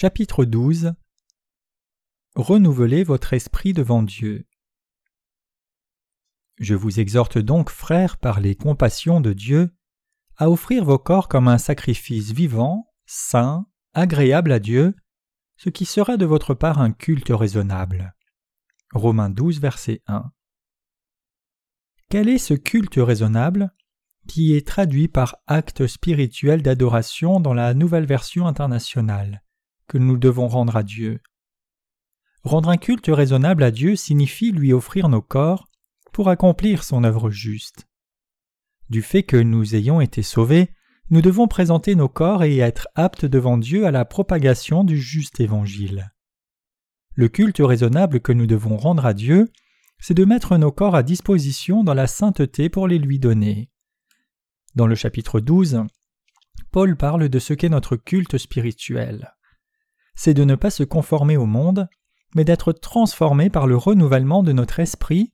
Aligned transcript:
Chapitre 0.00 0.46
12 0.46 0.94
Renouvelez 2.34 3.04
votre 3.04 3.34
esprit 3.34 3.74
devant 3.74 4.02
Dieu. 4.02 4.48
Je 6.58 6.74
vous 6.74 7.00
exhorte 7.00 7.36
donc, 7.36 7.68
frères, 7.68 8.16
par 8.16 8.40
les 8.40 8.54
compassions 8.54 9.20
de 9.20 9.34
Dieu, 9.34 9.76
à 10.38 10.48
offrir 10.48 10.86
vos 10.86 10.98
corps 10.98 11.28
comme 11.28 11.48
un 11.48 11.58
sacrifice 11.58 12.32
vivant, 12.32 12.90
saint, 13.04 13.66
agréable 13.92 14.52
à 14.52 14.58
Dieu, 14.58 14.96
ce 15.58 15.68
qui 15.68 15.84
sera 15.84 16.16
de 16.16 16.24
votre 16.24 16.54
part 16.54 16.80
un 16.80 16.92
culte 16.92 17.28
raisonnable. 17.28 18.14
Romains 18.94 19.28
12, 19.28 19.60
verset 19.60 20.00
1. 20.06 20.32
Quel 22.08 22.30
est 22.30 22.38
ce 22.38 22.54
culte 22.54 22.96
raisonnable 22.96 23.76
qui 24.26 24.54
est 24.54 24.66
traduit 24.66 25.08
par 25.08 25.36
acte 25.46 25.86
spirituel 25.86 26.62
d'adoration 26.62 27.38
dans 27.38 27.52
la 27.52 27.74
nouvelle 27.74 28.06
version 28.06 28.46
internationale? 28.46 29.42
Nous 29.98 30.16
devons 30.16 30.48
rendre 30.48 30.76
à 30.76 30.82
Dieu. 30.82 31.20
Rendre 32.42 32.70
un 32.70 32.76
culte 32.76 33.08
raisonnable 33.08 33.62
à 33.62 33.70
Dieu 33.70 33.96
signifie 33.96 34.50
lui 34.50 34.72
offrir 34.72 35.08
nos 35.08 35.20
corps 35.20 35.68
pour 36.12 36.28
accomplir 36.28 36.84
son 36.84 37.04
œuvre 37.04 37.30
juste. 37.30 37.86
Du 38.88 39.02
fait 39.02 39.22
que 39.22 39.36
nous 39.36 39.74
ayons 39.74 40.00
été 40.00 40.22
sauvés, 40.22 40.70
nous 41.10 41.22
devons 41.22 41.48
présenter 41.48 41.94
nos 41.94 42.08
corps 42.08 42.44
et 42.44 42.58
être 42.58 42.88
aptes 42.94 43.24
devant 43.24 43.58
Dieu 43.58 43.86
à 43.86 43.90
la 43.90 44.04
propagation 44.04 44.84
du 44.84 44.98
juste 44.98 45.40
évangile. 45.40 46.12
Le 47.14 47.28
culte 47.28 47.60
raisonnable 47.60 48.20
que 48.20 48.32
nous 48.32 48.46
devons 48.46 48.76
rendre 48.76 49.04
à 49.04 49.12
Dieu, 49.12 49.48
c'est 49.98 50.14
de 50.14 50.24
mettre 50.24 50.56
nos 50.56 50.72
corps 50.72 50.94
à 50.94 51.02
disposition 51.02 51.84
dans 51.84 51.94
la 51.94 52.06
sainteté 52.06 52.70
pour 52.70 52.88
les 52.88 52.98
lui 52.98 53.18
donner. 53.18 53.70
Dans 54.74 54.86
le 54.86 54.94
chapitre 54.94 55.40
12, 55.40 55.82
Paul 56.70 56.96
parle 56.96 57.28
de 57.28 57.38
ce 57.38 57.52
qu'est 57.52 57.68
notre 57.68 57.96
culte 57.96 58.38
spirituel 58.38 59.34
c'est 60.22 60.34
de 60.34 60.44
ne 60.44 60.54
pas 60.54 60.68
se 60.68 60.82
conformer 60.82 61.38
au 61.38 61.46
monde, 61.46 61.88
mais 62.34 62.44
d'être 62.44 62.74
transformé 62.74 63.48
par 63.48 63.66
le 63.66 63.74
renouvellement 63.74 64.42
de 64.42 64.52
notre 64.52 64.78
esprit, 64.78 65.32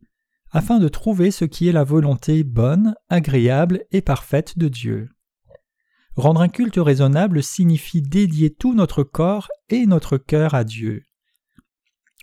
afin 0.52 0.78
de 0.78 0.86
trouver 0.86 1.32
ce 1.32 1.44
qui 1.44 1.68
est 1.68 1.72
la 1.72 1.82
volonté 1.82 2.44
bonne, 2.44 2.94
agréable 3.08 3.84
et 3.90 4.00
parfaite 4.00 4.56
de 4.56 4.68
Dieu. 4.68 5.08
Rendre 6.14 6.40
un 6.40 6.46
culte 6.46 6.76
raisonnable 6.76 7.42
signifie 7.42 8.00
dédier 8.00 8.54
tout 8.54 8.74
notre 8.74 9.02
corps 9.02 9.48
et 9.70 9.86
notre 9.86 10.18
cœur 10.18 10.54
à 10.54 10.62
Dieu. 10.62 11.02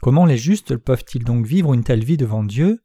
Comment 0.01 0.25
les 0.25 0.37
justes 0.37 0.77
peuvent-ils 0.77 1.25
donc 1.25 1.45
vivre 1.45 1.73
une 1.73 1.83
telle 1.83 2.05
vie 2.05 2.15
devant 2.15 2.45
Dieu? 2.45 2.81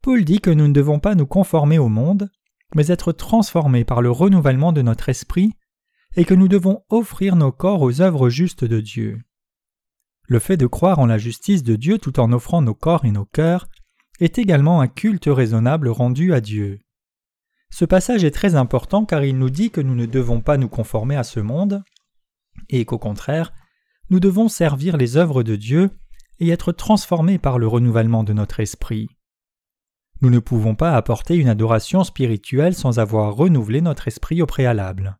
Paul 0.00 0.24
dit 0.24 0.40
que 0.40 0.48
nous 0.50 0.66
ne 0.66 0.72
devons 0.72 0.98
pas 0.98 1.14
nous 1.14 1.26
conformer 1.26 1.78
au 1.78 1.90
monde, 1.90 2.30
mais 2.74 2.86
être 2.86 3.12
transformés 3.12 3.84
par 3.84 4.00
le 4.00 4.10
renouvellement 4.10 4.72
de 4.72 4.80
notre 4.80 5.10
esprit 5.10 5.52
et 6.16 6.24
que 6.24 6.34
nous 6.34 6.48
devons 6.48 6.82
offrir 6.88 7.36
nos 7.36 7.52
corps 7.52 7.82
aux 7.82 8.00
œuvres 8.00 8.28
justes 8.28 8.64
de 8.64 8.80
Dieu. 8.80 9.20
Le 10.26 10.38
fait 10.38 10.56
de 10.56 10.66
croire 10.66 10.98
en 10.98 11.06
la 11.06 11.18
justice 11.18 11.62
de 11.62 11.76
Dieu 11.76 11.98
tout 11.98 12.20
en 12.20 12.32
offrant 12.32 12.60
nos 12.60 12.74
corps 12.74 13.04
et 13.04 13.10
nos 13.10 13.24
cœurs 13.24 13.68
est 14.20 14.38
également 14.38 14.80
un 14.80 14.88
culte 14.88 15.28
raisonnable 15.28 15.88
rendu 15.88 16.34
à 16.34 16.40
Dieu. 16.40 16.80
Ce 17.70 17.84
passage 17.84 18.24
est 18.24 18.30
très 18.30 18.54
important 18.54 19.04
car 19.04 19.24
il 19.24 19.38
nous 19.38 19.50
dit 19.50 19.70
que 19.70 19.80
nous 19.80 19.94
ne 19.94 20.06
devons 20.06 20.40
pas 20.40 20.56
nous 20.56 20.68
conformer 20.68 21.16
à 21.16 21.24
ce 21.24 21.40
monde, 21.40 21.82
et 22.68 22.84
qu'au 22.84 22.98
contraire, 22.98 23.52
nous 24.10 24.20
devons 24.20 24.48
servir 24.48 24.96
les 24.96 25.16
œuvres 25.16 25.42
de 25.42 25.56
Dieu 25.56 25.90
et 26.40 26.48
être 26.48 26.72
transformés 26.72 27.38
par 27.38 27.58
le 27.58 27.66
renouvellement 27.66 28.24
de 28.24 28.32
notre 28.32 28.60
esprit. 28.60 29.08
Nous 30.20 30.30
ne 30.30 30.38
pouvons 30.38 30.74
pas 30.74 30.96
apporter 30.96 31.36
une 31.36 31.48
adoration 31.48 32.04
spirituelle 32.04 32.74
sans 32.74 32.98
avoir 32.98 33.34
renouvelé 33.34 33.80
notre 33.80 34.08
esprit 34.08 34.42
au 34.42 34.46
préalable. 34.46 35.18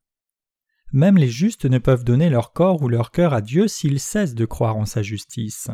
Même 0.93 1.19
les 1.19 1.29
justes 1.29 1.67
ne 1.67 1.79
peuvent 1.79 2.05
donner 2.05 2.31
leur 2.31 2.53
corps 2.53 2.83
ou 2.83 2.89
leur 2.89 3.11
cœur 3.11 3.35
à 3.35 3.41
Dieu 3.41 3.69
s'ils 3.69 4.01
cessent 4.01 4.35
de 4.35 4.47
croire 4.47 4.77
en 4.77 4.87
sa 4.87 5.03
justice. 5.03 5.69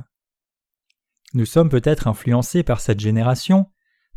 Nous 1.35 1.47
sommes 1.47 1.69
peut-être 1.69 2.09
influencés 2.09 2.63
par 2.63 2.81
cette 2.81 3.01
génération, 3.01 3.67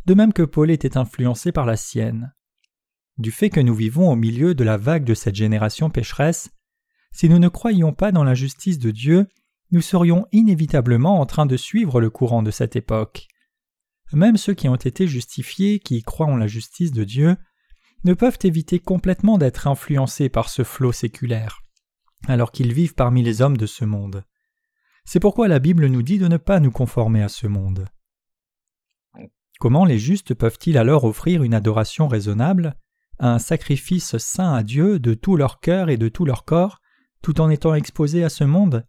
de 0.06 0.14
même 0.14 0.32
que 0.32 0.42
Paul 0.42 0.70
était 0.70 0.96
influencé 0.96 1.52
par 1.52 1.66
la 1.66 1.76
sienne. 1.76 2.34
Du 3.16 3.30
fait 3.32 3.50
que 3.50 3.60
nous 3.60 3.74
vivons 3.74 4.10
au 4.10 4.16
milieu 4.16 4.54
de 4.54 4.64
la 4.64 4.76
vague 4.76 5.04
de 5.04 5.14
cette 5.14 5.34
génération 5.34 5.90
pécheresse, 5.90 6.50
si 7.12 7.28
nous 7.28 7.38
ne 7.38 7.48
croyions 7.48 7.92
pas 7.92 8.12
dans 8.12 8.24
la 8.24 8.34
justice 8.34 8.78
de 8.78 8.90
Dieu, 8.90 9.26
nous 9.70 9.80
serions 9.80 10.26
inévitablement 10.32 11.20
en 11.20 11.26
train 11.26 11.46
de 11.46 11.56
suivre 11.56 12.00
le 12.00 12.10
courant 12.10 12.42
de 12.42 12.50
cette 12.50 12.76
époque. 12.76 13.26
Même 14.12 14.36
ceux 14.36 14.54
qui 14.54 14.68
ont 14.68 14.76
été 14.76 15.06
justifiés, 15.06 15.80
qui 15.80 16.02
croient 16.02 16.26
en 16.26 16.36
la 16.36 16.46
justice 16.46 16.92
de 16.92 17.04
Dieu, 17.04 17.36
ne 18.04 18.14
peuvent 18.14 18.38
éviter 18.44 18.78
complètement 18.78 19.38
d'être 19.38 19.66
influencés 19.66 20.28
par 20.28 20.48
ce 20.48 20.62
flot 20.62 20.92
séculaire, 20.92 21.60
alors 22.26 22.52
qu'ils 22.52 22.72
vivent 22.72 22.94
parmi 22.94 23.22
les 23.22 23.42
hommes 23.42 23.56
de 23.56 23.66
ce 23.66 23.84
monde. 23.84 24.24
C'est 25.04 25.20
pourquoi 25.20 25.48
la 25.48 25.58
Bible 25.58 25.86
nous 25.86 26.02
dit 26.02 26.18
de 26.18 26.28
ne 26.28 26.36
pas 26.36 26.60
nous 26.60 26.70
conformer 26.70 27.22
à 27.22 27.28
ce 27.28 27.46
monde. 27.46 27.86
Comment 29.58 29.84
les 29.84 29.98
justes 29.98 30.34
peuvent-ils 30.34 30.78
alors 30.78 31.04
offrir 31.04 31.42
une 31.42 31.54
adoration 31.54 32.06
raisonnable, 32.06 32.76
un 33.18 33.38
sacrifice 33.38 34.16
saint 34.18 34.54
à 34.54 34.62
Dieu 34.62 35.00
de 35.00 35.14
tout 35.14 35.36
leur 35.36 35.58
cœur 35.58 35.88
et 35.88 35.96
de 35.96 36.08
tout 36.08 36.24
leur 36.24 36.44
corps, 36.44 36.80
tout 37.22 37.40
en 37.40 37.50
étant 37.50 37.74
exposés 37.74 38.22
à 38.22 38.28
ce 38.28 38.44
monde? 38.44 38.86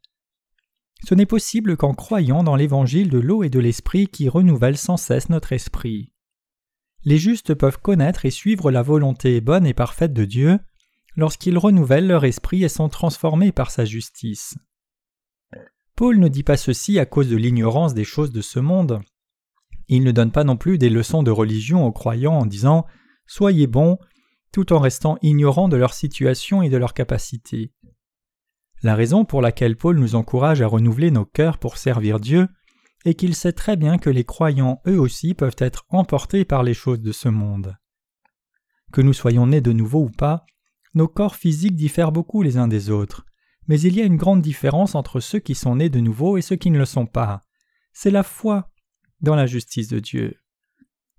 Ce 1.04 1.16
n'est 1.16 1.26
possible 1.26 1.78
qu'en 1.78 1.94
croyant 1.94 2.44
dans 2.44 2.56
l'évangile 2.56 3.10
de 3.10 3.20
l'eau 3.20 3.44
et 3.44 3.50
de 3.50 3.60
l'esprit 3.60 4.08
qui 4.08 4.30
renouvelle 4.30 4.78
sans 4.78 4.98
cesse 4.98 5.30
notre 5.30 5.54
esprit 5.54 6.12
les 7.04 7.18
justes 7.18 7.54
peuvent 7.54 7.80
connaître 7.80 8.26
et 8.26 8.32
suivre 8.32 8.72
la 8.72 8.82
volonté 8.82 9.42
bonne 9.42 9.66
et 9.66 9.74
parfaite 9.74 10.14
de 10.14 10.26
Dieu 10.26 10.60
lorsqu'ils 11.16 11.58
renouvellent 11.58 12.08
leur 12.08 12.26
esprit 12.26 12.64
et 12.64 12.70
sont 12.70 12.90
transformés 12.90 13.52
par 13.52 13.72
sa 13.72 13.86
justice. 13.86 14.56
Paul 15.96 16.20
ne 16.20 16.28
dit 16.28 16.44
pas 16.44 16.58
ceci 16.58 16.98
à 17.00 17.06
cause 17.06 17.30
de 17.30 17.36
l'ignorance 17.36 17.94
des 17.94 18.06
choses 18.06 18.32
de 18.32 18.42
ce 18.42 18.60
monde. 18.60 19.02
Il 19.88 20.04
ne 20.04 20.12
donne 20.12 20.32
pas 20.32 20.44
non 20.44 20.56
plus 20.56 20.78
des 20.78 20.90
leçons 20.90 21.24
de 21.24 21.32
religion 21.32 21.86
aux 21.86 21.92
croyants 21.92 22.38
en 22.38 22.46
disant 22.46 22.86
Soyez 23.28 23.68
bons, 23.68 23.98
tout 24.52 24.72
en 24.72 24.80
restant 24.80 25.18
ignorants 25.22 25.68
de 25.68 25.78
leur 25.78 25.94
situation 25.94 26.62
et 26.62 26.70
de 26.70 26.78
leurs 26.78 26.94
capacités. 26.94 27.74
La 28.82 28.96
raison 28.96 29.26
pour 29.26 29.42
laquelle 29.42 29.76
Paul 29.76 30.00
nous 30.00 30.16
encourage 30.16 30.62
à 30.62 30.68
renouveler 30.68 31.12
nos 31.12 31.26
cœurs 31.26 31.58
pour 31.58 31.78
servir 31.78 32.20
Dieu 32.20 32.48
et 33.06 33.16
qu'il 33.16 33.36
sait 33.36 33.54
très 33.54 33.78
bien 33.78 33.98
que 33.98 34.10
les 34.10 34.24
croyants 34.24 34.82
eux 34.88 35.00
aussi 35.00 35.34
peuvent 35.34 35.56
être 35.58 35.86
emportés 35.90 36.46
par 36.46 36.64
les 36.64 36.74
choses 36.74 37.02
de 37.02 37.12
ce 37.12 37.30
monde. 37.30 37.78
Que 38.92 39.02
nous 39.02 39.14
soyons 39.14 39.48
nés 39.48 39.62
de 39.62 39.72
nouveau 39.72 40.06
ou 40.06 40.10
pas, 40.10 40.46
nos 40.94 41.08
corps 41.08 41.36
physiques 41.36 41.76
diffèrent 41.76 42.12
beaucoup 42.12 42.42
les 42.42 42.58
uns 42.58 42.68
des 42.68 42.90
autres, 42.90 43.26
mais 43.68 43.80
il 43.80 43.96
y 43.96 44.02
a 44.02 44.06
une 44.06 44.18
grande 44.18 44.42
différence 44.42 44.96
entre 44.96 45.20
ceux 45.20 45.40
qui 45.40 45.56
sont 45.56 45.76
nés 45.76 45.90
de 45.90 46.00
nouveau 46.00 46.38
et 46.38 46.42
ceux 46.42 46.56
qui 46.56 46.72
ne 46.72 46.80
le 46.80 46.86
sont 46.86 47.06
pas. 47.06 47.42
C'est 47.94 48.12
la 48.12 48.24
foi 48.24 48.72
dans 49.22 49.36
la 49.36 49.46
justice 49.46 49.88
de 49.88 50.00
Dieu. 50.00 50.36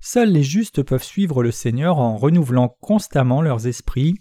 Seuls 0.01 0.33
les 0.33 0.43
justes 0.43 0.83
peuvent 0.83 1.05
suivre 1.05 1.43
le 1.43 1.51
Seigneur 1.51 1.99
en 1.99 2.17
renouvelant 2.17 2.77
constamment 2.81 3.43
leurs 3.43 3.67
esprits, 3.67 4.17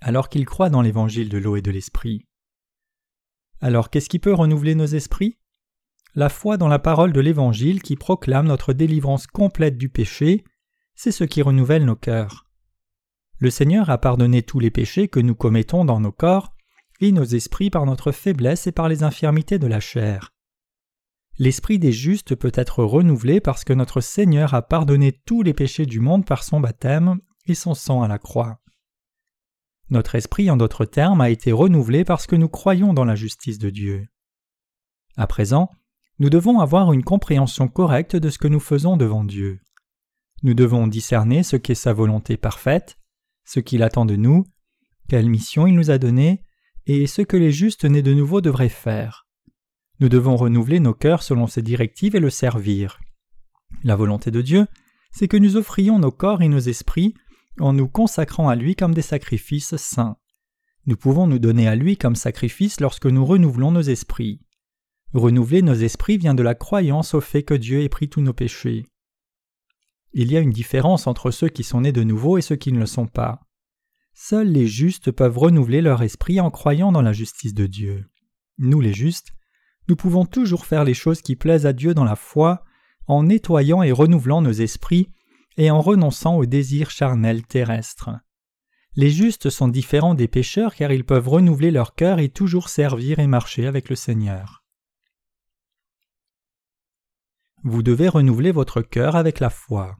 alors 0.00 0.28
qu'ils 0.28 0.44
croient 0.44 0.70
dans 0.70 0.82
l'évangile 0.82 1.28
de 1.28 1.38
l'eau 1.38 1.56
et 1.56 1.62
de 1.62 1.70
l'esprit. 1.70 2.26
Alors 3.60 3.90
qu'est-ce 3.90 4.08
qui 4.08 4.18
peut 4.18 4.34
renouveler 4.34 4.74
nos 4.74 4.86
esprits? 4.86 5.38
La 6.14 6.28
foi 6.28 6.56
dans 6.56 6.68
la 6.68 6.78
parole 6.78 7.12
de 7.12 7.20
l'Évangile 7.20 7.82
qui 7.82 7.96
proclame 7.96 8.46
notre 8.46 8.72
délivrance 8.72 9.26
complète 9.26 9.76
du 9.76 9.88
péché, 9.88 10.44
c'est 10.94 11.12
ce 11.12 11.24
qui 11.24 11.42
renouvelle 11.42 11.84
nos 11.84 11.96
cœurs. 11.96 12.46
Le 13.38 13.50
Seigneur 13.50 13.88
a 13.88 13.98
pardonné 13.98 14.42
tous 14.42 14.58
les 14.58 14.70
péchés 14.70 15.08
que 15.08 15.20
nous 15.20 15.36
commettons 15.36 15.84
dans 15.84 16.00
nos 16.00 16.10
corps 16.10 16.52
et 17.00 17.12
nos 17.12 17.24
esprits 17.24 17.70
par 17.70 17.86
notre 17.86 18.10
faiblesse 18.10 18.66
et 18.66 18.72
par 18.72 18.88
les 18.88 19.04
infirmités 19.04 19.58
de 19.58 19.68
la 19.68 19.78
chair. 19.78 20.34
L'esprit 21.38 21.78
des 21.78 21.92
justes 21.92 22.34
peut 22.34 22.50
être 22.54 22.82
renouvelé 22.82 23.40
parce 23.40 23.62
que 23.62 23.72
notre 23.72 24.00
Seigneur 24.00 24.54
a 24.54 24.62
pardonné 24.62 25.12
tous 25.12 25.42
les 25.42 25.54
péchés 25.54 25.86
du 25.86 26.00
monde 26.00 26.26
par 26.26 26.42
son 26.42 26.58
baptême 26.58 27.20
et 27.46 27.54
son 27.54 27.74
sang 27.74 28.02
à 28.02 28.08
la 28.08 28.18
croix. 28.18 28.60
Notre 29.90 30.16
esprit, 30.16 30.50
en 30.50 30.56
d'autres 30.56 30.84
termes, 30.84 31.20
a 31.20 31.30
été 31.30 31.52
renouvelé 31.52 32.04
parce 32.04 32.26
que 32.26 32.34
nous 32.34 32.48
croyons 32.48 32.92
dans 32.92 33.04
la 33.04 33.14
justice 33.14 33.58
de 33.58 33.70
Dieu. 33.70 34.08
À 35.16 35.28
présent, 35.28 35.70
nous 36.18 36.30
devons 36.30 36.60
avoir 36.60 36.92
une 36.92 37.04
compréhension 37.04 37.68
correcte 37.68 38.16
de 38.16 38.30
ce 38.30 38.38
que 38.38 38.48
nous 38.48 38.60
faisons 38.60 38.96
devant 38.96 39.24
Dieu. 39.24 39.60
Nous 40.42 40.54
devons 40.54 40.86
discerner 40.86 41.42
ce 41.42 41.56
qu'est 41.56 41.74
sa 41.74 41.92
volonté 41.92 42.36
parfaite, 42.36 42.98
ce 43.44 43.60
qu'il 43.60 43.82
attend 43.82 44.04
de 44.04 44.16
nous, 44.16 44.44
quelle 45.08 45.28
mission 45.28 45.66
il 45.66 45.74
nous 45.74 45.90
a 45.90 45.98
donnée, 45.98 46.42
et 46.86 47.06
ce 47.06 47.22
que 47.22 47.36
les 47.36 47.52
justes 47.52 47.84
nés 47.84 48.02
de 48.02 48.14
nouveau 48.14 48.40
devraient 48.40 48.68
faire. 48.68 49.26
Nous 50.00 50.08
devons 50.08 50.36
renouveler 50.36 50.80
nos 50.80 50.94
cœurs 50.94 51.22
selon 51.22 51.46
ses 51.46 51.62
directives 51.62 52.14
et 52.14 52.20
le 52.20 52.30
servir. 52.30 53.00
La 53.84 53.96
volonté 53.96 54.30
de 54.30 54.42
Dieu, 54.42 54.66
c'est 55.10 55.28
que 55.28 55.36
nous 55.36 55.56
offrions 55.56 55.98
nos 55.98 56.12
corps 56.12 56.42
et 56.42 56.48
nos 56.48 56.58
esprits 56.58 57.14
en 57.60 57.72
nous 57.72 57.88
consacrant 57.88 58.48
à 58.48 58.54
lui 58.54 58.76
comme 58.76 58.94
des 58.94 59.02
sacrifices 59.02 59.76
saints. 59.76 60.16
Nous 60.86 60.96
pouvons 60.96 61.26
nous 61.26 61.38
donner 61.38 61.68
à 61.68 61.74
lui 61.74 61.96
comme 61.96 62.14
sacrifice 62.16 62.80
lorsque 62.80 63.06
nous 63.06 63.24
renouvelons 63.24 63.72
nos 63.72 63.82
esprits. 63.82 64.40
Renouveler 65.14 65.62
nos 65.62 65.74
esprits 65.74 66.18
vient 66.18 66.34
de 66.34 66.42
la 66.42 66.54
croyance 66.54 67.14
au 67.14 67.20
fait 67.20 67.42
que 67.42 67.54
Dieu 67.54 67.82
ait 67.82 67.88
pris 67.88 68.08
tous 68.08 68.20
nos 68.20 68.34
péchés. 68.34 68.86
Il 70.12 70.30
y 70.30 70.36
a 70.36 70.40
une 70.40 70.50
différence 70.50 71.06
entre 71.06 71.30
ceux 71.30 71.48
qui 71.48 71.64
sont 71.64 71.82
nés 71.82 71.92
de 71.92 72.02
nouveau 72.02 72.38
et 72.38 72.42
ceux 72.42 72.56
qui 72.56 72.72
ne 72.72 72.78
le 72.78 72.86
sont 72.86 73.06
pas. 73.06 73.40
Seuls 74.14 74.48
les 74.48 74.66
justes 74.66 75.10
peuvent 75.10 75.38
renouveler 75.38 75.80
leur 75.80 76.02
esprit 76.02 76.40
en 76.40 76.50
croyant 76.50 76.92
dans 76.92 77.02
la 77.02 77.12
justice 77.12 77.54
de 77.54 77.66
Dieu. 77.66 78.04
nous 78.58 78.80
les 78.80 78.92
justes, 78.92 79.32
nous 79.88 79.96
pouvons 79.96 80.26
toujours 80.26 80.66
faire 80.66 80.84
les 80.84 80.94
choses 80.94 81.22
qui 81.22 81.36
plaisent 81.36 81.66
à 81.66 81.72
Dieu 81.72 81.94
dans 81.94 82.04
la 82.04 82.16
foi, 82.16 82.64
en 83.06 83.22
nettoyant 83.22 83.82
et 83.82 83.92
renouvelant 83.92 84.42
nos 84.42 84.52
esprits, 84.52 85.08
et 85.56 85.70
en 85.70 85.80
renonçant 85.80 86.36
aux 86.36 86.46
désirs 86.46 86.90
charnels 86.90 87.46
terrestres. 87.46 88.10
Les 88.96 89.10
justes 89.10 89.48
sont 89.48 89.68
différents 89.68 90.14
des 90.14 90.28
pécheurs 90.28 90.74
car 90.74 90.92
ils 90.92 91.04
peuvent 91.04 91.28
renouveler 91.28 91.70
leur 91.70 91.94
cœur 91.94 92.18
et 92.18 92.28
toujours 92.28 92.68
servir 92.68 93.18
et 93.20 93.26
marcher 93.26 93.66
avec 93.66 93.88
le 93.88 93.96
Seigneur. 93.96 94.64
Vous 97.64 97.82
devez 97.82 98.08
renouveler 98.08 98.52
votre 98.52 98.82
cœur 98.82 99.16
avec 99.16 99.40
la 99.40 99.50
foi. 99.50 99.96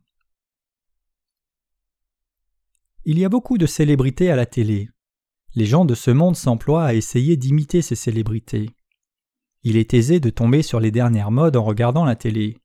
Il 3.05 3.19
y 3.19 3.25
a 3.25 3.29
beaucoup 3.29 3.59
de 3.59 3.67
célébrités 3.67 4.31
à 4.31 4.37
la 4.37 4.47
télé. 4.47 4.89
Les 5.55 5.67
gens 5.67 5.85
de 5.85 5.95
ce 5.95 6.11
monde 6.11 6.37
s'emploient 6.37 6.85
à 6.85 6.95
essayer 6.95 7.37
d'imiter 7.37 7.83
ces 7.83 7.97
célébrités. 7.97 8.71
Il 9.65 9.77
est 9.77 9.93
aisé 9.93 10.21
de 10.21 10.31
tomber 10.31 10.63
sur 10.63 10.79
les 10.79 10.93
dernières 10.93 11.33
modes 11.33 11.57
en 11.57 11.65
regardant 11.65 12.05
la 12.05 12.15
télé. 12.15 12.59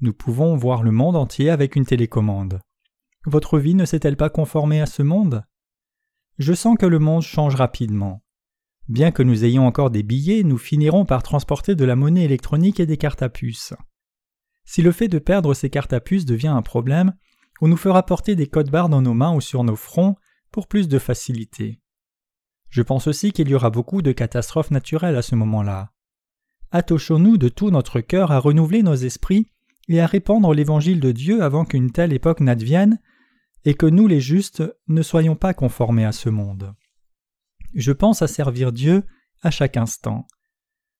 Nous 0.00 0.12
pouvons 0.12 0.56
voir 0.56 0.82
le 0.82 0.90
monde 0.90 1.16
entier 1.16 1.50
avec 1.50 1.76
une 1.76 1.86
télécommande. 1.86 2.60
Votre 3.24 3.58
vie 3.58 3.74
ne 3.74 3.84
s'est-elle 3.84 4.16
pas 4.16 4.30
conformée 4.30 4.80
à 4.80 4.86
ce 4.86 5.02
monde? 5.02 5.44
Je 6.38 6.54
sens 6.54 6.76
que 6.76 6.86
le 6.86 6.98
monde 6.98 7.22
change 7.22 7.54
rapidement. 7.54 8.22
Bien 8.88 9.12
que 9.12 9.22
nous 9.22 9.44
ayons 9.44 9.66
encore 9.66 9.90
des 9.90 10.02
billets, 10.02 10.42
nous 10.42 10.58
finirons 10.58 11.04
par 11.04 11.22
transporter 11.22 11.74
de 11.74 11.84
la 11.84 11.94
monnaie 11.94 12.24
électronique 12.24 12.80
et 12.80 12.86
des 12.86 12.96
cartes 12.96 13.22
à 13.22 13.28
puce. 13.28 13.74
Si 14.70 14.82
le 14.82 14.92
fait 14.92 15.08
de 15.08 15.18
perdre 15.18 15.54
ces 15.54 15.70
cartes 15.70 15.94
à 15.94 16.00
puce 16.00 16.26
devient 16.26 16.48
un 16.48 16.60
problème, 16.60 17.14
on 17.62 17.68
nous 17.68 17.78
fera 17.78 18.04
porter 18.04 18.36
des 18.36 18.48
codes 18.48 18.70
barres 18.70 18.90
dans 18.90 19.00
nos 19.00 19.14
mains 19.14 19.34
ou 19.34 19.40
sur 19.40 19.64
nos 19.64 19.76
fronts 19.76 20.16
pour 20.52 20.66
plus 20.66 20.88
de 20.88 20.98
facilité. 20.98 21.80
Je 22.68 22.82
pense 22.82 23.06
aussi 23.06 23.32
qu'il 23.32 23.48
y 23.48 23.54
aura 23.54 23.70
beaucoup 23.70 24.02
de 24.02 24.12
catastrophes 24.12 24.70
naturelles 24.70 25.16
à 25.16 25.22
ce 25.22 25.34
moment-là. 25.36 25.92
Attachons-nous 26.70 27.38
de 27.38 27.48
tout 27.48 27.70
notre 27.70 28.02
cœur 28.02 28.30
à 28.30 28.40
renouveler 28.40 28.82
nos 28.82 28.94
esprits 28.94 29.46
et 29.88 30.02
à 30.02 30.06
répandre 30.06 30.52
l'évangile 30.52 31.00
de 31.00 31.12
Dieu 31.12 31.42
avant 31.42 31.64
qu'une 31.64 31.90
telle 31.90 32.12
époque 32.12 32.40
n'advienne, 32.40 33.00
et 33.64 33.72
que 33.72 33.86
nous 33.86 34.06
les 34.06 34.20
justes 34.20 34.62
ne 34.86 35.00
soyons 35.00 35.34
pas 35.34 35.54
conformés 35.54 36.04
à 36.04 36.12
ce 36.12 36.28
monde. 36.28 36.74
Je 37.72 37.92
pense 37.92 38.20
à 38.20 38.26
servir 38.26 38.72
Dieu 38.72 39.02
à 39.40 39.50
chaque 39.50 39.78
instant. 39.78 40.26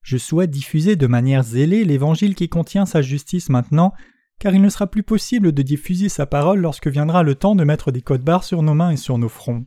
Je 0.09 0.17
souhaite 0.17 0.49
diffuser 0.49 0.97
de 0.97 1.07
manière 1.07 1.43
zélée 1.43 1.85
l'évangile 1.85 2.35
qui 2.35 2.49
contient 2.49 2.87
sa 2.87 3.03
justice 3.03 3.51
maintenant, 3.51 3.93
car 4.39 4.55
il 4.55 4.63
ne 4.63 4.71
sera 4.71 4.87
plus 4.87 5.03
possible 5.03 5.53
de 5.53 5.61
diffuser 5.61 6.09
sa 6.09 6.25
parole 6.25 6.61
lorsque 6.61 6.89
viendra 6.89 7.23
le 7.23 7.35
temps 7.35 7.55
de 7.55 7.63
mettre 7.63 7.93
des 7.93 8.01
codes 8.01 8.25
barres 8.25 8.45
sur 8.45 8.63
nos 8.63 8.73
mains 8.73 8.93
et 8.93 8.97
sur 8.97 9.19
nos 9.19 9.29
fronts. 9.29 9.67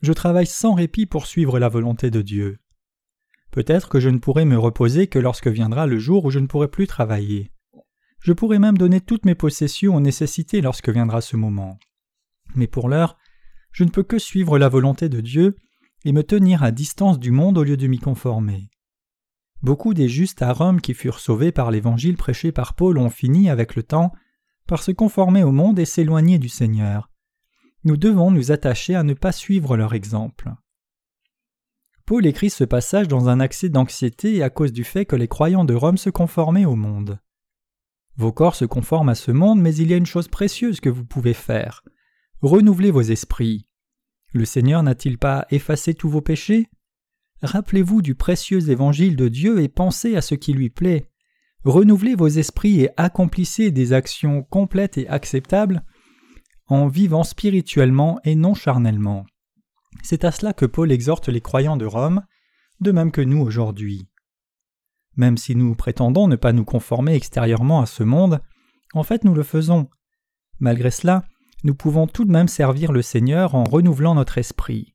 Je 0.00 0.14
travaille 0.14 0.46
sans 0.46 0.72
répit 0.72 1.04
pour 1.04 1.26
suivre 1.26 1.58
la 1.58 1.68
volonté 1.68 2.10
de 2.10 2.22
Dieu. 2.22 2.60
Peut-être 3.50 3.90
que 3.90 4.00
je 4.00 4.08
ne 4.08 4.16
pourrai 4.16 4.46
me 4.46 4.56
reposer 4.56 5.06
que 5.06 5.18
lorsque 5.18 5.48
viendra 5.48 5.86
le 5.86 5.98
jour 5.98 6.24
où 6.24 6.30
je 6.30 6.38
ne 6.38 6.46
pourrai 6.46 6.68
plus 6.68 6.86
travailler. 6.86 7.52
Je 8.20 8.32
pourrai 8.32 8.58
même 8.58 8.78
donner 8.78 9.02
toutes 9.02 9.26
mes 9.26 9.34
possessions 9.34 9.94
aux 9.94 10.00
nécessités 10.00 10.62
lorsque 10.62 10.88
viendra 10.88 11.20
ce 11.20 11.36
moment. 11.36 11.78
Mais 12.54 12.68
pour 12.68 12.88
l'heure, 12.88 13.18
je 13.70 13.84
ne 13.84 13.90
peux 13.90 14.02
que 14.02 14.18
suivre 14.18 14.58
la 14.58 14.70
volonté 14.70 15.10
de 15.10 15.20
Dieu 15.20 15.56
et 16.06 16.12
me 16.12 16.22
tenir 16.22 16.62
à 16.62 16.70
distance 16.70 17.18
du 17.18 17.32
monde 17.32 17.58
au 17.58 17.64
lieu 17.64 17.76
de 17.76 17.86
m'y 17.86 17.98
conformer. 17.98 18.70
Beaucoup 19.62 19.94
des 19.94 20.08
justes 20.08 20.42
à 20.42 20.52
Rome 20.52 20.80
qui 20.80 20.92
furent 20.92 21.20
sauvés 21.20 21.52
par 21.52 21.70
l'évangile 21.70 22.16
prêché 22.16 22.50
par 22.50 22.74
Paul 22.74 22.98
ont 22.98 23.10
fini 23.10 23.48
avec 23.48 23.76
le 23.76 23.84
temps 23.84 24.12
par 24.66 24.82
se 24.82 24.90
conformer 24.90 25.44
au 25.44 25.52
monde 25.52 25.78
et 25.78 25.84
s'éloigner 25.84 26.38
du 26.38 26.48
Seigneur. 26.48 27.10
Nous 27.84 27.96
devons 27.96 28.30
nous 28.30 28.50
attacher 28.50 28.94
à 28.94 29.02
ne 29.02 29.14
pas 29.14 29.32
suivre 29.32 29.76
leur 29.76 29.94
exemple. 29.94 30.52
Paul 32.06 32.26
écrit 32.26 32.50
ce 32.50 32.64
passage 32.64 33.06
dans 33.06 33.28
un 33.28 33.38
accès 33.38 33.68
d'anxiété 33.68 34.42
à 34.42 34.50
cause 34.50 34.72
du 34.72 34.82
fait 34.82 35.06
que 35.06 35.16
les 35.16 35.28
croyants 35.28 35.64
de 35.64 35.74
Rome 35.74 35.96
se 35.96 36.10
conformaient 36.10 36.64
au 36.64 36.74
monde. 36.74 37.20
Vos 38.16 38.32
corps 38.32 38.56
se 38.56 38.64
conforment 38.64 39.10
à 39.10 39.14
ce 39.14 39.30
monde, 39.30 39.60
mais 39.60 39.74
il 39.74 39.90
y 39.90 39.94
a 39.94 39.96
une 39.96 40.06
chose 40.06 40.28
précieuse 40.28 40.80
que 40.80 40.90
vous 40.90 41.04
pouvez 41.04 41.34
faire. 41.34 41.82
Renouvelez 42.40 42.90
vos 42.90 43.00
esprits. 43.00 43.66
Le 44.32 44.44
Seigneur 44.44 44.82
n'a-t-il 44.82 45.18
pas 45.18 45.46
effacé 45.50 45.94
tous 45.94 46.08
vos 46.08 46.20
péchés? 46.20 46.68
Rappelez-vous 47.42 48.02
du 48.02 48.14
précieux 48.14 48.70
évangile 48.70 49.16
de 49.16 49.28
Dieu 49.28 49.60
et 49.60 49.68
pensez 49.68 50.16
à 50.16 50.20
ce 50.20 50.34
qui 50.34 50.52
lui 50.52 50.70
plaît. 50.70 51.06
Renouvelez 51.64 52.14
vos 52.14 52.28
esprits 52.28 52.80
et 52.80 52.90
accomplissez 52.96 53.70
des 53.70 53.92
actions 53.92 54.42
complètes 54.42 54.98
et 54.98 55.08
acceptables 55.08 55.82
en 56.66 56.86
vivant 56.86 57.24
spirituellement 57.24 58.18
et 58.24 58.36
non 58.36 58.54
charnellement. 58.54 59.26
C'est 60.02 60.24
à 60.24 60.30
cela 60.30 60.52
que 60.52 60.66
Paul 60.66 60.90
exhorte 60.90 61.28
les 61.28 61.40
croyants 61.40 61.76
de 61.76 61.84
Rome, 61.84 62.22
de 62.80 62.92
même 62.92 63.10
que 63.10 63.20
nous 63.20 63.40
aujourd'hui. 63.40 64.08
Même 65.16 65.36
si 65.36 65.54
nous 65.54 65.74
prétendons 65.74 66.28
ne 66.28 66.36
pas 66.36 66.52
nous 66.52 66.64
conformer 66.64 67.14
extérieurement 67.14 67.80
à 67.80 67.86
ce 67.86 68.02
monde, 68.02 68.40
en 68.94 69.02
fait 69.02 69.24
nous 69.24 69.34
le 69.34 69.42
faisons. 69.42 69.90
Malgré 70.60 70.90
cela, 70.90 71.24
nous 71.64 71.74
pouvons 71.74 72.06
tout 72.06 72.24
de 72.24 72.32
même 72.32 72.48
servir 72.48 72.92
le 72.92 73.02
Seigneur 73.02 73.54
en 73.54 73.64
renouvelant 73.64 74.14
notre 74.14 74.38
esprit. 74.38 74.94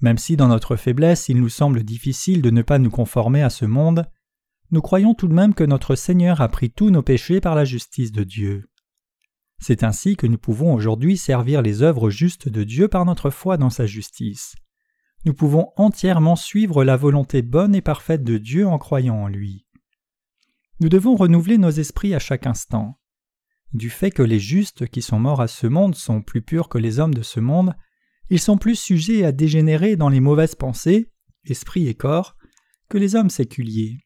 Même 0.00 0.18
si 0.18 0.36
dans 0.36 0.48
notre 0.48 0.76
faiblesse 0.76 1.28
il 1.28 1.40
nous 1.40 1.48
semble 1.48 1.82
difficile 1.82 2.42
de 2.42 2.50
ne 2.50 2.62
pas 2.62 2.78
nous 2.78 2.90
conformer 2.90 3.42
à 3.42 3.50
ce 3.50 3.64
monde, 3.64 4.06
nous 4.70 4.82
croyons 4.82 5.14
tout 5.14 5.28
de 5.28 5.34
même 5.34 5.54
que 5.54 5.64
notre 5.64 5.94
Seigneur 5.94 6.40
a 6.40 6.48
pris 6.48 6.70
tous 6.70 6.90
nos 6.90 7.02
péchés 7.02 7.40
par 7.40 7.54
la 7.54 7.64
justice 7.64 8.12
de 8.12 8.24
Dieu. 8.24 8.68
C'est 9.58 9.84
ainsi 9.84 10.16
que 10.16 10.26
nous 10.26 10.38
pouvons 10.38 10.74
aujourd'hui 10.74 11.16
servir 11.16 11.62
les 11.62 11.82
œuvres 11.82 12.10
justes 12.10 12.48
de 12.48 12.64
Dieu 12.64 12.88
par 12.88 13.04
notre 13.04 13.30
foi 13.30 13.56
dans 13.56 13.70
sa 13.70 13.86
justice 13.86 14.54
nous 15.26 15.34
pouvons 15.34 15.72
entièrement 15.76 16.36
suivre 16.36 16.84
la 16.84 16.96
volonté 16.96 17.42
bonne 17.42 17.74
et 17.74 17.82
parfaite 17.82 18.22
de 18.22 18.38
Dieu 18.38 18.64
en 18.64 18.78
croyant 18.78 19.16
en 19.16 19.26
lui. 19.26 19.66
Nous 20.78 20.88
devons 20.88 21.16
renouveler 21.16 21.58
nos 21.58 21.70
esprits 21.70 22.14
à 22.14 22.20
chaque 22.20 22.46
instant. 22.46 23.00
Du 23.72 23.90
fait 23.90 24.12
que 24.12 24.22
les 24.22 24.38
justes 24.38 24.86
qui 24.86 25.02
sont 25.02 25.18
morts 25.18 25.40
à 25.40 25.48
ce 25.48 25.66
monde 25.66 25.96
sont 25.96 26.22
plus 26.22 26.42
purs 26.42 26.68
que 26.68 26.78
les 26.78 27.00
hommes 27.00 27.12
de 27.12 27.22
ce 27.22 27.40
monde, 27.40 27.74
ils 28.30 28.40
sont 28.40 28.58
plus 28.58 28.76
sujets 28.76 29.24
à 29.24 29.32
dégénérer 29.32 29.96
dans 29.96 30.08
les 30.08 30.20
mauvaises 30.20 30.54
pensées, 30.54 31.10
esprit 31.44 31.88
et 31.88 31.94
corps, 31.94 32.36
que 32.88 32.98
les 32.98 33.14
hommes 33.14 33.30
séculiers. 33.30 33.98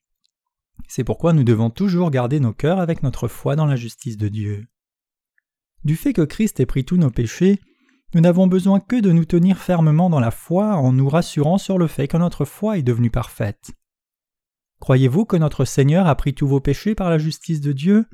C'est 0.89 1.05
pourquoi 1.05 1.33
nous 1.33 1.45
devons 1.45 1.71
toujours 1.71 2.11
garder 2.11 2.41
nos 2.41 2.53
cœurs 2.53 2.81
avec 2.81 3.03
notre 3.03 3.29
foi 3.29 3.57
dans 3.57 3.67
la 3.67 3.77
justice 3.77 4.17
de 4.17 4.29
Dieu. 4.29 4.67
Du 5.85 5.97
fait 5.97 6.13
que 6.13 6.23
Christ 6.23 6.61
ait 6.61 6.67
pris 6.67 6.85
tous 6.85 6.97
nos 6.97 7.11
péchés, 7.11 7.61
nous 8.13 8.21
n'avons 8.21 8.47
besoin 8.47 8.81
que 8.81 9.01
de 9.01 9.13
nous 9.13 9.25
tenir 9.25 9.59
fermement 9.59 10.11
dans 10.11 10.21
la 10.21 10.31
foi 10.31 10.77
en 10.77 10.93
nous 10.93 11.09
rassurant 11.09 11.59
sur 11.59 11.79
le 11.79 11.87
fait 11.87 12.09
que 12.09 12.17
notre 12.17 12.45
foi 12.45 12.77
est 12.77 12.83
devenue 12.83 13.11
parfaite. 13.11 13.71
Croyez-vous 14.81 15.27
que 15.27 15.37
notre 15.37 15.65
Seigneur 15.65 16.07
a 16.07 16.15
pris 16.15 16.35
tous 16.35 16.49
vos 16.49 16.61
péchés 16.61 16.95
par 16.95 17.11
la 17.11 17.19
justice 17.19 17.61
de 17.61 17.73
Dieu? 17.73 18.07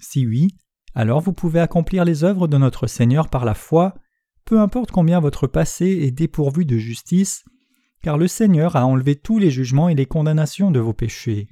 Si 0.00 0.26
oui, 0.26 0.56
alors 0.94 1.20
vous 1.20 1.32
pouvez 1.32 1.60
accomplir 1.60 2.04
les 2.04 2.24
œuvres 2.24 2.48
de 2.48 2.56
notre 2.56 2.86
Seigneur 2.86 3.28
par 3.28 3.44
la 3.44 3.54
foi, 3.54 3.94
peu 4.44 4.60
importe 4.60 4.90
combien 4.90 5.20
votre 5.20 5.46
passé 5.46 5.86
est 5.86 6.10
dépourvu 6.10 6.64
de 6.64 6.78
justice, 6.78 7.44
car 8.02 8.18
le 8.18 8.28
Seigneur 8.28 8.76
a 8.76 8.84
enlevé 8.84 9.16
tous 9.16 9.38
les 9.38 9.50
jugements 9.50 9.88
et 9.88 9.94
les 9.94 10.06
condamnations 10.06 10.70
de 10.70 10.80
vos 10.80 10.92
péchés. 10.92 11.48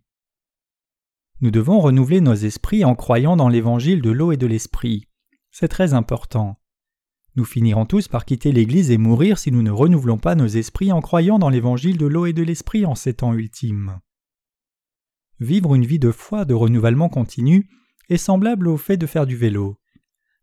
Nous 1.41 1.51
devons 1.51 1.81
renouveler 1.81 2.21
nos 2.21 2.35
esprits 2.35 2.85
en 2.85 2.95
croyant 2.95 3.37
dans 3.37 3.49
l'évangile 3.49 4.03
de 4.03 4.11
l'eau 4.11 4.33
et 4.33 4.37
de 4.37 4.47
l'esprit. 4.47 5.09
C'est 5.51 5.69
très 5.69 5.95
important. 5.95 6.61
Nous 7.37 7.45
finirons 7.45 7.87
tous 7.87 8.09
par 8.09 8.25
quitter 8.25 8.53
l'Église 8.53 8.91
et 8.91 8.99
mourir 8.99 9.39
si 9.39 9.51
nous 9.51 9.63
ne 9.63 9.71
renouvelons 9.71 10.19
pas 10.19 10.35
nos 10.35 10.47
esprits 10.47 10.93
en 10.93 11.01
croyant 11.01 11.39
dans 11.39 11.49
l'évangile 11.49 11.97
de 11.97 12.07
l'eau 12.07 12.27
et 12.27 12.33
de 12.33 12.43
l'esprit 12.43 12.85
en 12.85 12.95
ces 12.95 13.15
temps 13.15 13.33
ultimes. 13.33 14.01
Vivre 15.39 15.75
une 15.75 15.87
vie 15.87 15.99
de 15.99 16.11
foi, 16.11 16.45
de 16.45 16.53
renouvellement 16.53 17.09
continu, 17.09 17.71
est 18.11 18.19
semblable 18.19 18.69
au 18.69 18.77
fait 18.77 18.99
de 18.99 19.07
faire 19.07 19.27
du 19.27 19.37
vélo. 19.37 19.80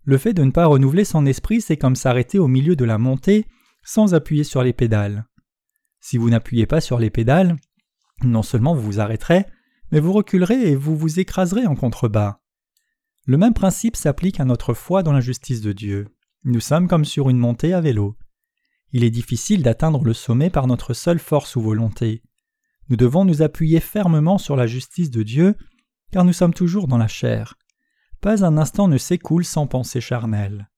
Le 0.08 0.18
fait 0.18 0.34
de 0.34 0.42
ne 0.42 0.52
pas 0.52 0.68
renouveler 0.68 1.04
son 1.04 1.26
esprit, 1.26 1.60
c'est 1.60 1.76
comme 1.76 1.98
s'arrêter 1.98 2.40
au 2.40 2.48
milieu 2.48 2.78
de 2.78 2.86
la 2.86 2.98
montée 2.98 3.46
sans 3.84 4.14
appuyer 4.14 4.46
sur 4.46 4.64
les 4.64 4.72
pédales. 4.72 5.26
Si 6.00 6.18
vous 6.18 6.30
n'appuyez 6.30 6.66
pas 6.66 6.80
sur 6.80 6.98
les 6.98 7.10
pédales, 7.10 7.58
non 8.24 8.42
seulement 8.42 8.74
vous 8.74 8.84
vous 8.84 9.00
arrêterez, 9.02 9.46
mais 9.92 10.00
vous 10.00 10.14
reculerez 10.14 10.72
et 10.72 10.78
vous 10.78 10.96
vous 10.96 11.20
écraserez 11.20 11.68
en 11.68 11.76
contrebas. 11.76 12.40
Le 13.26 13.36
même 13.36 13.54
principe 13.54 13.98
s'applique 13.98 14.40
à 14.40 14.46
notre 14.46 14.74
foi 14.74 15.04
dans 15.04 15.12
la 15.12 15.20
justice 15.20 15.60
de 15.60 15.74
Dieu. 15.74 16.08
Nous 16.46 16.62
sommes 16.62 16.88
comme 16.88 17.04
sur 17.04 17.30
une 17.30 17.38
montée 17.38 17.74
à 17.74 17.82
vélo. 17.82 18.16
Il 18.94 19.04
est 19.04 19.10
difficile 19.10 19.62
d'atteindre 19.62 20.06
le 20.06 20.14
sommet 20.14 20.50
par 20.50 20.68
notre 20.68 20.94
seule 20.94 21.20
force 21.20 21.58
ou 21.58 21.62
volonté. 21.62 22.24
Nous 22.88 22.96
devons 22.96 23.26
nous 23.26 23.42
appuyer 23.42 23.82
fermement 23.82 24.38
sur 24.38 24.56
la 24.56 24.68
justice 24.68 25.12
de 25.12 25.24
Dieu, 25.24 25.56
car 26.14 26.24
nous 26.24 26.32
sommes 26.32 26.54
toujours 26.54 26.88
dans 26.88 26.98
la 26.98 27.10
chair. 27.10 27.56
Pas 28.22 28.44
un 28.44 28.58
instant 28.58 28.88
ne 28.88 28.98
s'écoule 28.98 29.46
sans 29.46 29.68
pensée 29.68 30.02
charnelle. 30.02 30.70